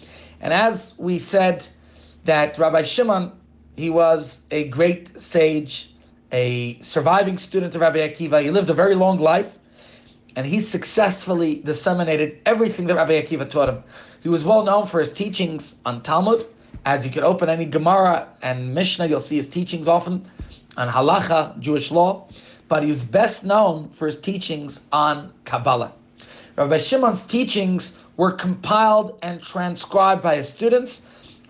[0.40, 1.66] And as we said,
[2.24, 3.32] that Rabbi Shimon,
[3.76, 5.94] he was a great sage,
[6.32, 8.42] a surviving student of Rabbi Akiva.
[8.42, 9.58] He lived a very long life
[10.36, 13.84] and he successfully disseminated everything that Rabbi Akiva taught him.
[14.20, 16.46] He was well known for his teachings on Talmud.
[16.86, 20.28] As you could open any Gemara and Mishnah, you'll see his teachings often
[20.76, 22.28] on Halacha, Jewish law.
[22.68, 25.92] But he was best known for his teachings on Kabbalah.
[26.56, 31.02] Rabbi Shimon's teachings were compiled and transcribed by his students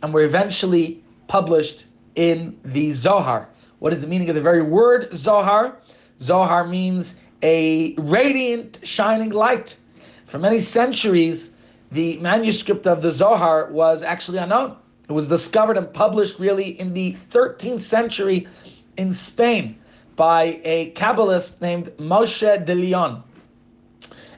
[0.02, 3.48] and were eventually published in the Zohar.
[3.78, 5.76] What is the meaning of the very word Zohar?
[6.20, 9.76] Zohar means a radiant, shining light.
[10.26, 11.50] For many centuries,
[11.92, 14.76] the manuscript of the Zohar was actually unknown.
[15.08, 18.48] It was discovered and published really in the 13th century
[18.96, 19.78] in Spain
[20.16, 23.22] by a Kabbalist named Moshe de Leon.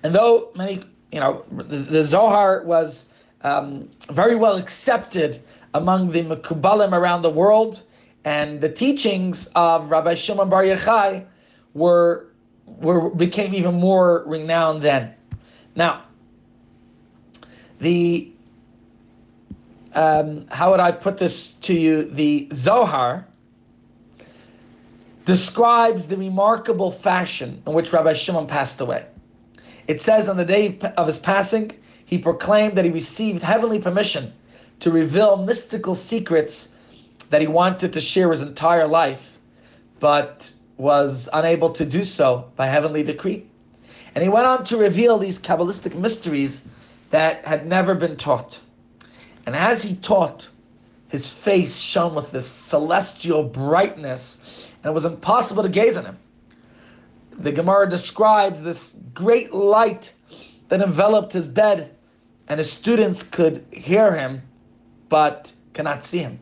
[0.03, 3.07] And though many, you know, the, Zohar was
[3.42, 5.42] um, very well accepted
[5.75, 7.83] among the Mekubalim around the world,
[8.25, 11.27] and the teachings of Rabbi Shimon Bar Yochai
[11.75, 12.29] were
[12.64, 15.14] were became even more renowned then.
[15.77, 16.05] Now,
[17.79, 18.33] the
[19.95, 22.05] um, how would I put this to you?
[22.05, 23.27] The Zohar
[25.26, 29.04] describes the remarkable fashion in which Rabbi Shimon passed away.
[29.88, 31.72] It says on the day of his passing,
[32.06, 34.32] he proclaimed that he received heavenly permission
[34.80, 36.68] to reveal mystical secrets
[37.30, 39.38] that he wanted to share his entire life,
[39.98, 43.46] but was unable to do so by heavenly decree.
[44.14, 46.62] And he went on to reveal these Kabbalistic mysteries
[47.10, 48.60] that had never been taught.
[49.44, 50.48] And as he taught,
[51.08, 56.16] his face shone with this celestial brightness, and it was impossible to gaze on him.
[57.33, 60.12] The Gemara describes this great light
[60.68, 61.96] that enveloped his bed,
[62.46, 64.42] and his students could hear him,
[65.09, 66.38] but cannot see him.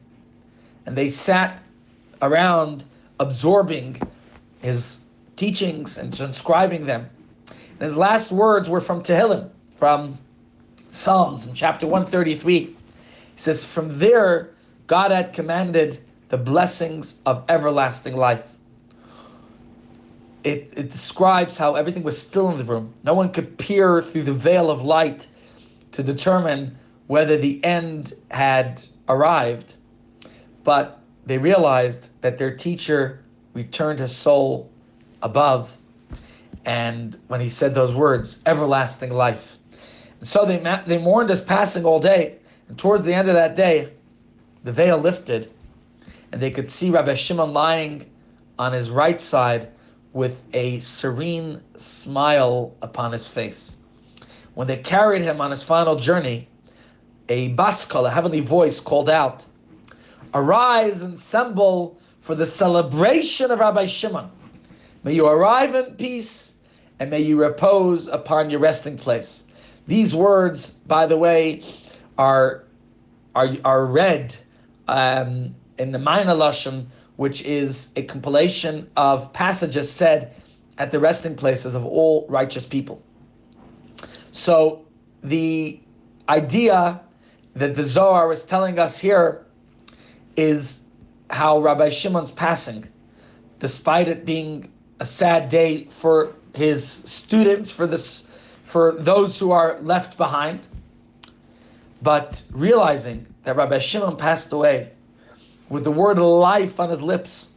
[0.85, 1.63] And they sat
[2.21, 2.85] around
[3.19, 3.99] absorbing
[4.61, 4.99] his
[5.37, 7.09] teachings and transcribing them.
[7.49, 9.49] And his last words were from Tehillim,
[9.79, 10.19] from
[10.93, 12.59] Psalms in chapter 133.
[12.59, 12.77] He
[13.37, 14.51] says, From there,
[14.87, 16.05] God had commanded
[16.35, 18.45] the blessings of everlasting life.
[20.43, 22.93] It, it describes how everything was still in the room.
[23.05, 25.29] No one could peer through the veil of light
[25.93, 26.77] to determine
[27.07, 29.77] whether the end had arrived.
[30.65, 33.23] But they realized that their teacher
[33.53, 34.73] returned his soul
[35.23, 35.77] above.
[36.65, 39.57] And when he said those words, everlasting life.
[40.19, 42.39] And so they, they mourned his passing all day.
[42.69, 43.93] And towards the end of that day,
[44.65, 45.53] the veil lifted,
[46.35, 48.11] and they could see Rabbi Shimon lying
[48.59, 49.69] on his right side
[50.13, 53.77] with a serene smile upon his face.
[54.55, 56.49] When they carried him on his final journey,
[57.29, 59.47] a bas kol, a heavenly voice, called out,
[60.35, 64.29] Arise and assemble for the celebration of Rabbi Shimon.
[65.05, 66.55] May you arrive in peace
[66.99, 69.45] and may you repose upon your resting place.
[69.87, 71.63] These words, by the way,
[72.19, 72.65] are
[73.37, 74.35] are, are read
[74.89, 80.35] um, in the Ma'aneh Lashon, which is a compilation of passages said
[80.79, 83.03] at the resting places of all righteous people.
[84.33, 84.87] So
[85.23, 85.81] the
[86.29, 87.01] idea
[87.55, 89.47] that the Zohar is telling us here
[90.37, 90.81] is
[91.31, 92.89] how Rabbi Shimon's passing,
[93.61, 98.27] despite it being a sad day for his students, for this,
[98.65, 100.67] for those who are left behind,
[102.03, 104.91] but realizing that Rabbi Shimon passed away
[105.75, 107.49] with the word life on his lips,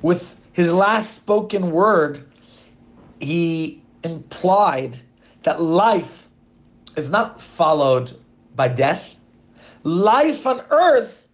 [0.00, 2.24] with his last spoken word,
[3.18, 4.96] he implied
[5.42, 6.28] that life
[6.94, 8.16] is not followed
[8.54, 9.16] by death.
[9.82, 11.26] Life on earth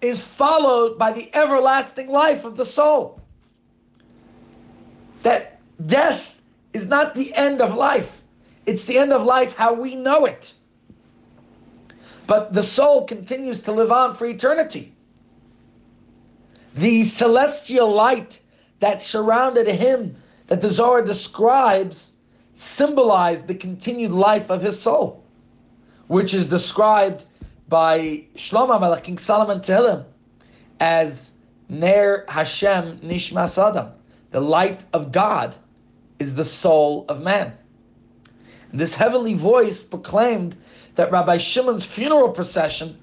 [0.00, 3.22] is followed by the everlasting life of the soul.
[5.22, 6.24] That death
[6.72, 8.22] is not the end of life,
[8.66, 10.52] it's the end of life how we know it.
[12.26, 14.96] But the soul continues to live on for eternity.
[16.80, 18.38] The celestial light
[18.78, 20.16] that surrounded him,
[20.46, 22.12] that the Zohar describes,
[22.54, 25.22] symbolized the continued life of his soul,
[26.06, 27.24] which is described
[27.68, 30.06] by Shlomo Melech, King Solomon Tehillim,
[30.80, 31.32] as
[31.68, 33.92] Ner Hashem Nishmas Adam.
[34.30, 35.56] The light of God
[36.18, 37.52] is the soul of man.
[38.72, 40.56] This heavenly voice proclaimed
[40.94, 42.98] that Rabbi Shimon's funeral procession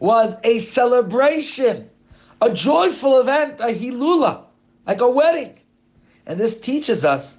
[0.00, 1.88] was a celebration,
[2.42, 4.42] a joyful event, a hilula,
[4.84, 5.60] like a wedding.
[6.26, 7.36] And this teaches us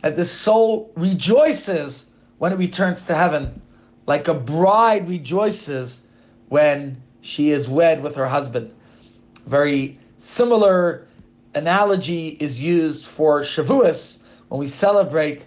[0.00, 2.06] that the soul rejoices
[2.38, 3.60] when it returns to heaven,
[4.06, 6.00] like a bride rejoices
[6.48, 8.74] when she is wed with her husband.
[9.46, 11.06] Very similar
[11.54, 14.18] analogy is used for Shavuos
[14.48, 15.44] when we celebrate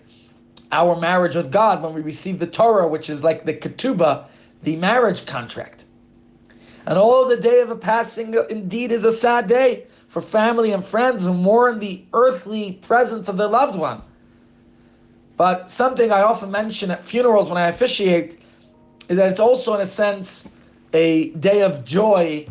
[0.72, 4.28] our marriage with God when we receive the Torah, which is like the ketubah,
[4.62, 5.86] the marriage contract.
[6.86, 10.84] And all the day of a passing indeed is a sad day for family and
[10.84, 14.02] friends who mourn the earthly presence of their loved one.
[15.38, 18.40] But something I often mention at funerals when I officiate
[19.10, 20.48] is that it's also, in a sense,
[20.94, 22.48] a day of joy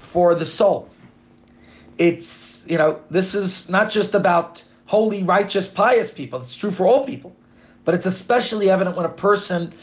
[0.00, 0.88] for the soul.
[1.98, 6.86] It's, you know, this is not just about holy, righteous, pious people, it's true for
[6.86, 7.34] all people.
[7.84, 9.74] But it's especially evident when a person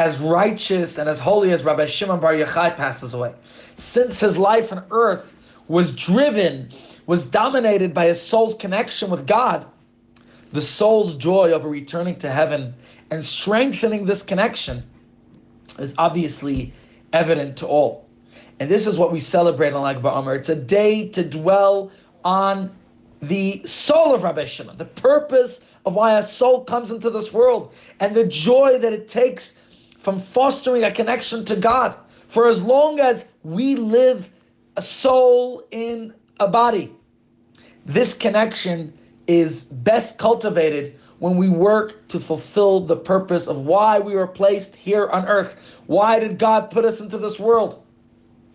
[0.00, 3.34] as righteous and as holy as Rabbi Shimon Bar Yochai passes away.
[3.76, 5.34] Since his life on earth
[5.68, 6.70] was driven,
[7.04, 9.66] was dominated by his soul's connection with God,
[10.52, 12.74] the soul's joy over returning to heaven
[13.10, 14.82] and strengthening this connection
[15.78, 16.72] is obviously
[17.12, 18.08] evident to all.
[18.58, 20.34] And this is what we celebrate on Lag BaOmer.
[20.34, 21.92] It's a day to dwell
[22.24, 22.74] on
[23.20, 27.74] the soul of Rabbi Shimon, the purpose of why a soul comes into this world,
[28.00, 29.56] and the joy that it takes
[30.00, 31.94] from fostering a connection to God.
[32.26, 34.28] For as long as we live
[34.76, 36.92] a soul in a body,
[37.86, 38.96] this connection
[39.26, 44.74] is best cultivated when we work to fulfill the purpose of why we were placed
[44.74, 45.56] here on earth.
[45.86, 47.84] Why did God put us into this world?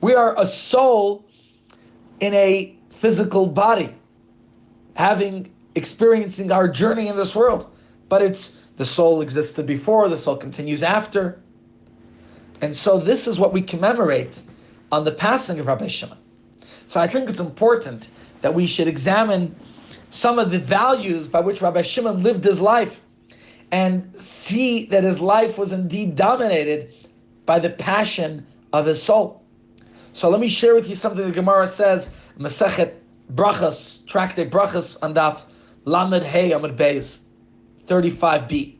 [0.01, 1.25] We are a soul
[2.19, 3.93] in a physical body
[4.95, 7.71] having experiencing our journey in this world.
[8.09, 11.41] But it's the soul existed before, the soul continues after.
[12.61, 14.41] And so this is what we commemorate
[14.91, 16.17] on the passing of Rabbi Shimon.
[16.87, 18.09] So I think it's important
[18.41, 19.55] that we should examine
[20.09, 23.01] some of the values by which Rabbi Shimon lived his life
[23.71, 26.93] and see that his life was indeed dominated
[27.45, 29.43] by the passion of his soul.
[30.13, 32.93] So let me share with you something the Gemara says, Masechet
[33.33, 35.43] Brachas, Tractate Brachas on Daf
[35.85, 37.19] Lamed Hey Amud Beis,
[37.87, 38.75] 35b.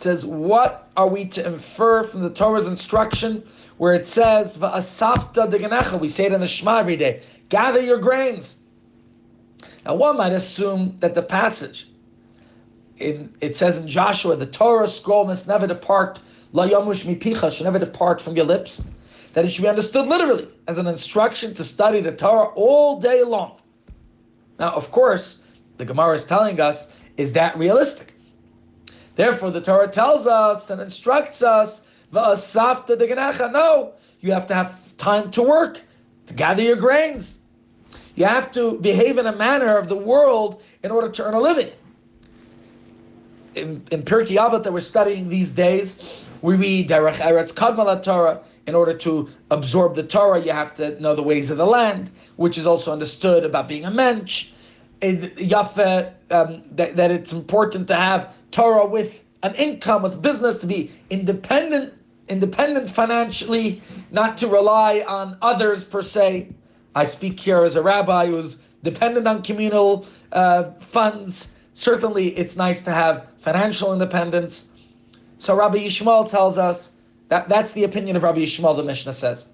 [0.02, 6.00] says, What are we to infer from the Torah's instruction where it says, Va'asafta deganecha?
[6.00, 7.22] We say it in the Shema every day.
[7.48, 8.56] Gather your grains.
[9.84, 11.88] Now, one might assume that the passage,
[12.98, 16.20] in, it says in Joshua, the Torah scroll must never depart,
[16.52, 18.84] la yamush mipicha, should never depart from your lips.
[19.32, 23.22] That it should be understood literally as an instruction to study the Torah all day
[23.22, 23.60] long.
[24.58, 25.38] Now, of course,
[25.76, 28.14] the Gemara is telling us, is that realistic?
[29.16, 31.82] Therefore, the Torah tells us and instructs us,
[32.12, 32.34] no,
[34.20, 35.80] you have to have time to work,
[36.26, 37.38] to gather your grains.
[38.14, 41.40] You have to behave in a manner of the world in order to earn a
[41.40, 41.70] living.
[43.54, 48.42] In, in Pirkei Avot that we're studying these days, we read Derech Eretz Kadmal Torah.
[48.66, 52.10] In order to absorb the Torah, you have to know the ways of the land,
[52.36, 54.50] which is also understood about being a mensch.
[55.00, 60.66] Yafa, um, that, that it's important to have Torah with an income, with business, to
[60.66, 61.94] be independent,
[62.28, 63.80] independent financially,
[64.10, 66.48] not to rely on others per se.
[66.94, 71.52] I speak here as a rabbi who's dependent on communal uh, funds.
[71.74, 74.68] Certainly, it's nice to have financial independence.
[75.38, 76.90] So Rabbi Yishmael tells us
[77.28, 79.46] that that's the opinion of Rabbi Yishmael, the Mishnah says.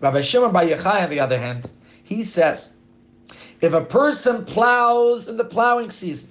[0.00, 1.68] Rabbi Shimon Bar Yochai, on the other hand,
[2.04, 2.70] he says,
[3.60, 6.30] if a person plows in the plowing season,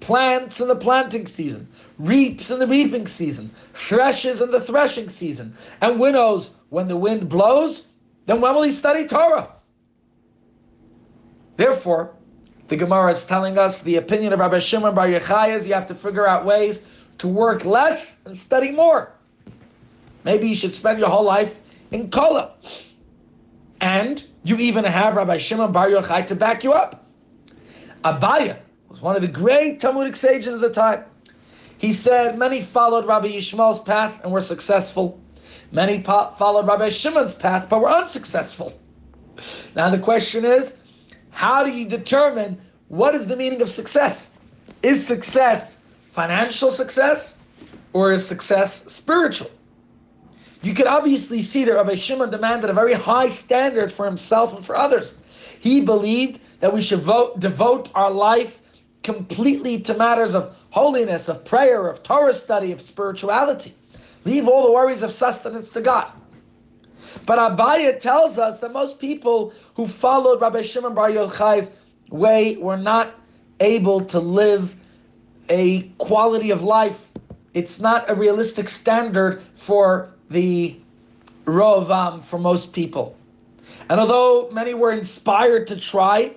[0.00, 1.68] plants in the planting season,
[1.98, 7.28] reaps in the reaping season, threshes in the threshing season, and winnows when the wind
[7.28, 7.84] blows,
[8.26, 9.50] then when will he study Torah?
[11.56, 12.14] Therefore,
[12.68, 15.86] the Gemara is telling us the opinion of Rabbi Shimon Bar Yochai is you have
[15.86, 16.82] to figure out ways
[17.18, 19.12] to work less and study more.
[20.24, 21.60] Maybe you should spend your whole life
[21.90, 22.50] in Kollel.
[23.80, 27.06] And you even have Rabbi Shimon Bar Yochai to back you up.
[28.04, 31.04] Abaye was one of the great Talmudic sages of the time.
[31.78, 35.20] He said many followed Rabbi Yishmael's path and were successful.
[35.72, 38.78] Many followed Rabbi Shimon's path but were unsuccessful.
[39.74, 40.74] Now the question is,
[41.30, 44.32] how do you determine what is the meaning of success?
[44.82, 45.78] Is success
[46.10, 47.36] financial success
[47.92, 49.50] or is success spiritual?
[50.64, 54.64] You could obviously see that Rabbi Shimon demanded a very high standard for himself and
[54.64, 55.12] for others.
[55.60, 58.62] He believed that we should vote, devote our life
[59.02, 63.74] completely to matters of holiness, of prayer, of Torah study, of spirituality.
[64.24, 66.10] Leave all the worries of sustenance to God.
[67.26, 71.70] But Abaye tells us that most people who followed Rabbi Shimon Bar Yochai's
[72.08, 73.14] way were not
[73.60, 74.74] able to live
[75.50, 77.10] a quality of life.
[77.52, 80.76] It's not a realistic standard for the
[81.46, 83.16] Rovam for most people.
[83.88, 86.34] And although many were inspired to try,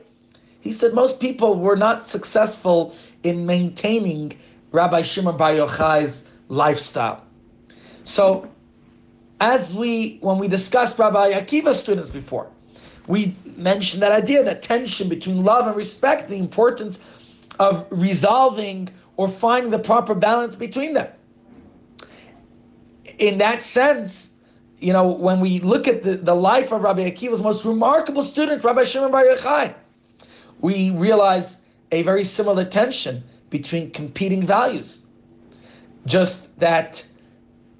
[0.61, 4.37] he said most people were not successful in maintaining
[4.71, 7.23] Rabbi Shimon Bar Yochai's lifestyle.
[8.03, 8.49] So,
[9.39, 12.49] as we, when we discussed Rabbi Akiva's students before,
[13.07, 16.99] we mentioned that idea, that tension between love and respect, the importance
[17.59, 21.07] of resolving or finding the proper balance between them
[23.17, 24.29] in that sense,
[24.79, 28.63] you know, when we look at the, the life of Rabbi Akiva's most remarkable student,
[28.63, 29.73] Rabbi Shimon Bar Yochai,
[30.59, 31.57] we realize
[31.91, 34.99] a very similar tension between competing values.
[36.05, 37.03] Just that,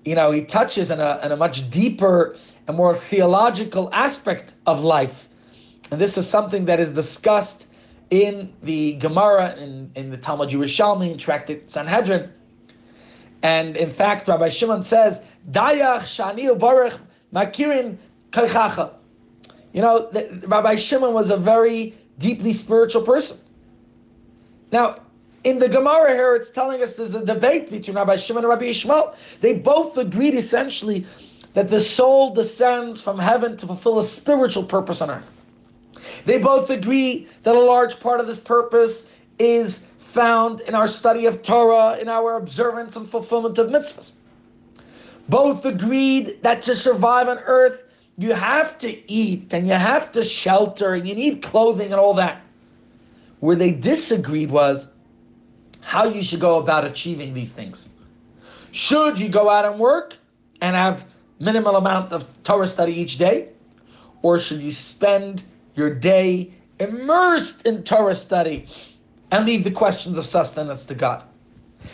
[0.06, 2.36] you know, he touches on a, on a much deeper
[2.68, 5.28] and more theological aspect of life.
[5.92, 7.68] And this is something that is discussed
[8.10, 12.32] in the Gemara, in, in the Talmud Yerushalmi, in Tractate Sanhedrin.
[13.44, 17.00] And in fact, Rabbi Shimon says, Dayach Shani Baruch
[17.34, 17.98] Makirin
[18.32, 18.94] Kaichacha.
[19.74, 23.38] You know, the, Rabbi Shimon was a very deeply spiritual person.
[24.72, 25.02] Now,
[25.44, 28.66] in the Gemara here, it's telling us there's a debate between Rabbi Shimon and Rabbi
[28.66, 29.16] Yishmael.
[29.40, 31.06] They both agreed essentially
[31.54, 35.32] that the soul descends from heaven to fulfill a spiritual purpose on earth.
[36.26, 39.08] They both agree that a large part of this purpose
[39.40, 39.87] is
[40.18, 44.14] found in our study of Torah, in our observance and fulfillment of mitzvahs.
[45.30, 47.84] Both agreed that to survive on earth,
[48.18, 52.16] you have to eat and you have to shelter and you need clothing and all
[52.16, 52.42] that.
[53.42, 54.90] Where they disagreed was
[55.82, 57.88] how you should go about achieving these things.
[58.72, 60.18] Should you go out and work
[60.62, 61.06] and have
[61.40, 63.50] minimal amount of Torah study each day?
[64.24, 65.44] Or should you spend
[65.76, 68.66] your day immersed in Torah study
[69.32, 71.24] and leave the questions of sustenance to God.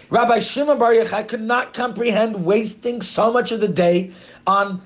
[0.10, 4.12] Rabbi Shimon Bar Yochai could not comprehend wasting so much of the day
[4.48, 4.82] on,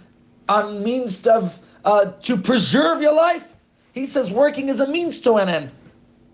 [0.50, 3.56] on means of uh, to preserve your life.
[3.93, 5.72] He says working is a means to an end.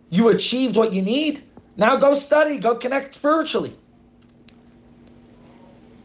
[0.09, 1.43] You achieved what you need.
[1.77, 3.75] Now go study, go connect spiritually.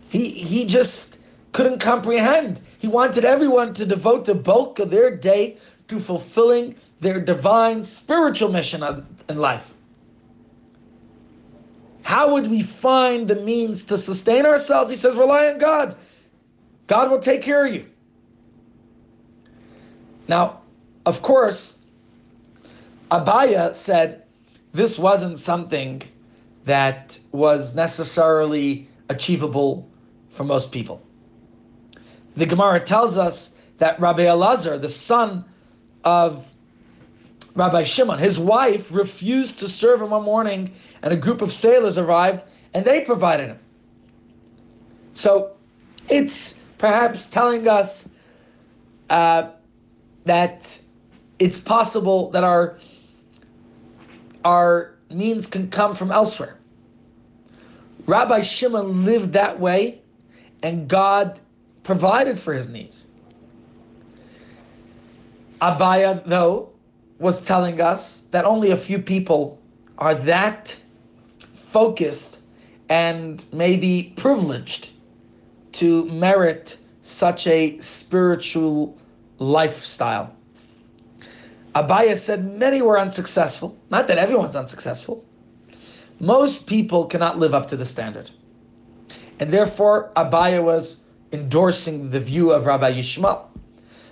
[0.08, 1.18] He he just
[1.52, 2.60] couldn't comprehend.
[2.78, 8.50] He wanted everyone to devote the bulk of their day to fulfilling their divine spiritual
[8.50, 8.82] mission
[9.28, 9.74] in life.
[12.02, 14.90] How would we find the means to sustain ourselves?
[14.90, 15.96] He says, rely on God.
[16.86, 17.86] God will take care of you.
[20.26, 20.60] Now,
[21.04, 21.76] of course,
[23.10, 24.24] Abaye said
[24.72, 26.02] this wasn't something
[26.64, 29.88] that was necessarily achievable
[30.28, 31.02] for most people.
[32.36, 35.44] The Gemara tells us that Rabbi Elazar, the son
[36.04, 36.46] of
[37.54, 41.98] Rabbi Shimon, his wife refused to serve him one morning, and a group of sailors
[41.98, 42.44] arrived,
[42.74, 43.58] and they provided him.
[45.14, 45.56] So
[46.08, 48.08] it's perhaps telling us
[49.10, 49.50] uh,
[50.24, 50.80] that
[51.38, 52.78] it's possible that our
[54.44, 56.58] our means can come from elsewhere.
[58.06, 60.00] Rabbi Shimon lived that way,
[60.62, 61.40] and God
[61.82, 63.06] provided for his needs.
[65.60, 66.70] Abaye, though,
[67.18, 69.60] was telling us that only a few people
[69.98, 70.76] are that
[71.54, 72.40] focused
[72.88, 74.90] and maybe privileged
[75.72, 78.96] to merit such a spiritual
[79.38, 80.34] lifestyle.
[81.74, 83.76] Abaye said many were unsuccessful.
[83.90, 85.24] Not that everyone's unsuccessful.
[86.18, 88.30] Most people cannot live up to the standard.
[89.38, 90.96] And therefore, Abaye was
[91.32, 93.47] endorsing the view of Rabbi Yishmael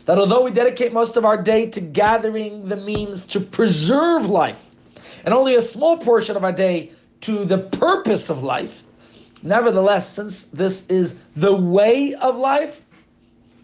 [0.06, 4.70] that although we dedicate most of our day to gathering the means to preserve life,
[5.24, 8.84] and only a small portion of our day to the purpose of life,
[9.42, 12.80] nevertheless, since this is the way of life,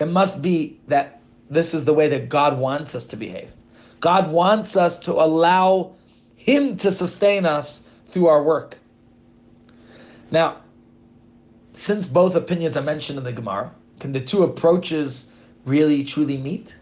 [0.00, 3.52] it must be that this is the way that God wants us to behave.
[4.00, 5.94] God wants us to allow
[6.34, 8.78] Him to sustain us through our work.
[10.32, 10.56] Now,
[11.74, 15.30] since both opinions are mentioned in the Gemara, can the two approaches
[15.64, 16.76] really truly meet?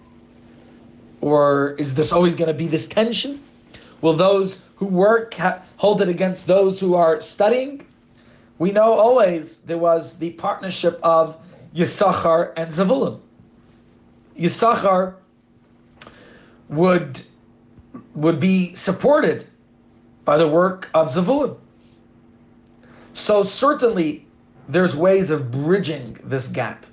[1.20, 3.42] Or is this always going to be this tension?
[4.00, 7.86] Will those who work ha- hold it against those who are studying?
[8.58, 11.36] We know always there was the partnership of
[11.74, 13.20] Yisachar and Zavulun.
[14.38, 15.14] Yisachar
[16.68, 17.22] would
[18.14, 19.46] would be supported
[20.24, 21.56] by the work of Zavulun.
[23.14, 24.26] So certainly
[24.68, 26.86] there's ways of bridging this gap.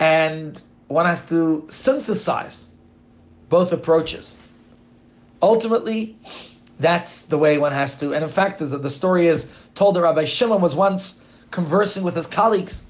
[0.00, 2.66] And one has to synthesize
[3.48, 4.34] both approaches.
[5.42, 6.16] Ultimately,
[6.80, 8.14] that's the way one has to.
[8.14, 12.26] And in fact, the story is told that Rabbi Shimon was once conversing with his
[12.26, 12.82] colleagues.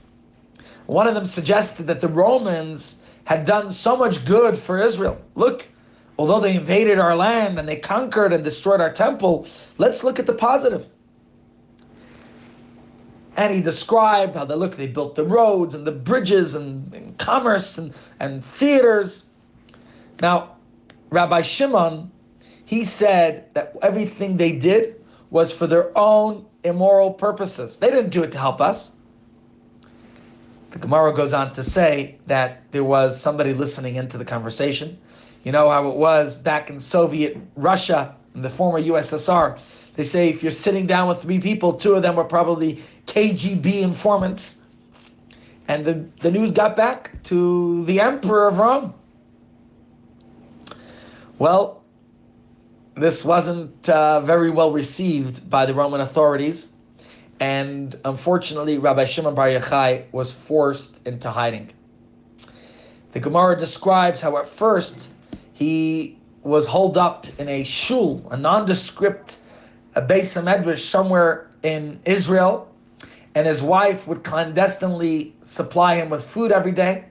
[0.86, 5.20] One of them suggested that the Romans had done so much good for Israel.
[5.34, 5.68] Look,
[6.18, 9.46] although they invaded our land and they conquered and destroyed our temple,
[9.78, 10.88] let's look at the positive.
[13.41, 17.16] And he described how they look, they built the roads and the bridges and, and
[17.16, 19.24] commerce and, and theaters.
[20.20, 20.57] Now,
[21.09, 22.12] Rabbi Shimon,
[22.66, 27.78] he said that everything they did was for their own immoral purposes.
[27.78, 28.91] They didn't do it to help us.
[30.72, 34.99] The Gemara goes on to say that there was somebody listening into the conversation.
[35.45, 39.59] You know how it was back in Soviet Russia, in the former USSR.
[39.97, 43.82] They say if you're sitting down with three people, two of them were probably KGB
[43.82, 44.59] informants.
[45.68, 48.95] And the, the news got back to the Emperor of Rome.
[51.38, 51.82] Well,
[52.97, 56.72] this wasn't uh, very well received by the Roman authorities.
[57.41, 61.70] And unfortunately, Rabbi Shimon Bar Yochai was forced into hiding.
[63.12, 65.09] The Gemara describes how at first
[65.55, 69.36] he was holed up in a shul, a nondescript
[69.95, 72.72] a Beis Medrash somewhere in Israel,
[73.34, 77.05] and his wife would clandestinely supply him with food every day.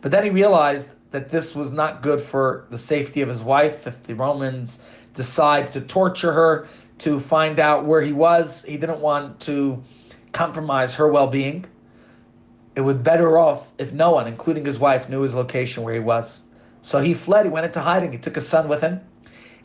[0.00, 3.86] But then he realized that this was not good for the safety of his wife.
[3.86, 4.82] If the Romans
[5.14, 6.68] decide to torture her,
[6.98, 8.64] to find out where he was.
[8.66, 9.82] He didn't want to
[10.32, 11.64] compromise her well being.
[12.76, 16.00] It was better off if no one, including his wife, knew his location where he
[16.00, 16.42] was.
[16.82, 19.00] So he fled, he went into hiding, he took his son with him,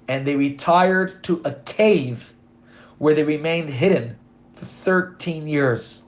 [0.10, 2.34] and they retired to a cave
[2.97, 4.18] where they remained hidden
[4.55, 6.01] for 13 years.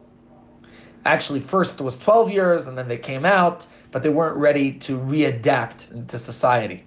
[1.06, 4.74] Actually, first it was 12 years, and then they came out, but they weren't ready
[4.74, 6.84] to readapt into society.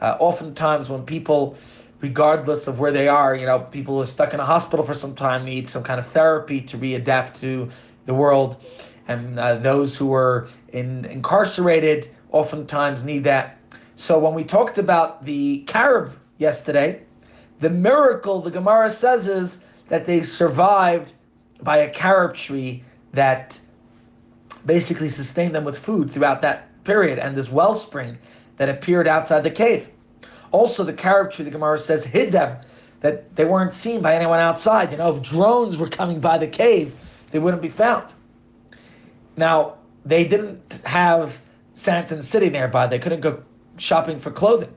[0.00, 1.56] Uh, oftentimes, when people
[2.00, 3.34] regardless of where they are.
[3.34, 5.98] You know, people who are stuck in a hospital for some time need some kind
[5.98, 7.68] of therapy to readapt to
[8.06, 8.62] the world,
[9.08, 13.58] and uh, those who are in, incarcerated oftentimes need that.
[13.96, 17.02] So when we talked about the carob yesterday,
[17.60, 19.58] the miracle the Gemara says is
[19.88, 21.12] that they survived
[21.62, 23.58] by a carob tree that
[24.64, 28.18] basically sustained them with food throughout that period, and this wellspring
[28.56, 29.88] that appeared outside the cave.
[30.52, 32.58] Also, the carob tree, the Gemara says, hid them,
[33.00, 34.90] that they weren't seen by anyone outside.
[34.90, 36.94] You know, if drones were coming by the cave,
[37.30, 38.12] they wouldn't be found.
[39.36, 39.74] Now,
[40.04, 41.40] they didn't have
[41.74, 42.86] Sandton City nearby.
[42.86, 43.42] They couldn't go
[43.76, 44.72] shopping for clothing.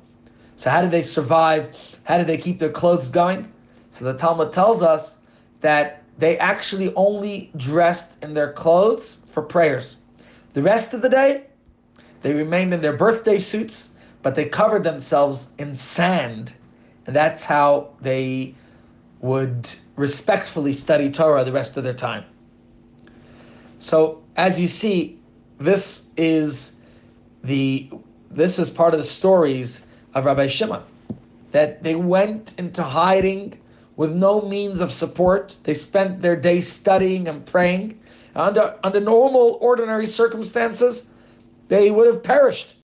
[0.62, 1.76] So how did they survive?
[2.04, 3.52] How did they keep their clothes going?
[3.90, 5.18] So the Talmud tells us
[5.62, 9.96] that they actually only dressed in their clothes for prayers.
[10.54, 11.48] The rest of the day,
[12.22, 13.90] they remained in their birthday suits,
[14.22, 16.54] but they covered themselves in sand,
[17.08, 18.54] and that's how they
[19.20, 22.24] would respectfully study Torah the rest of their time.
[23.80, 25.18] So, as you see,
[25.58, 26.76] this is
[27.44, 27.90] the
[28.30, 30.84] this is part of the stories of Rabbi Shimon
[31.52, 33.60] that they went into hiding
[33.96, 35.58] with no means of support.
[35.64, 38.00] They spent their day studying and praying.
[38.36, 41.10] Under under normal, ordinary circumstances,
[41.68, 42.76] they would have perished.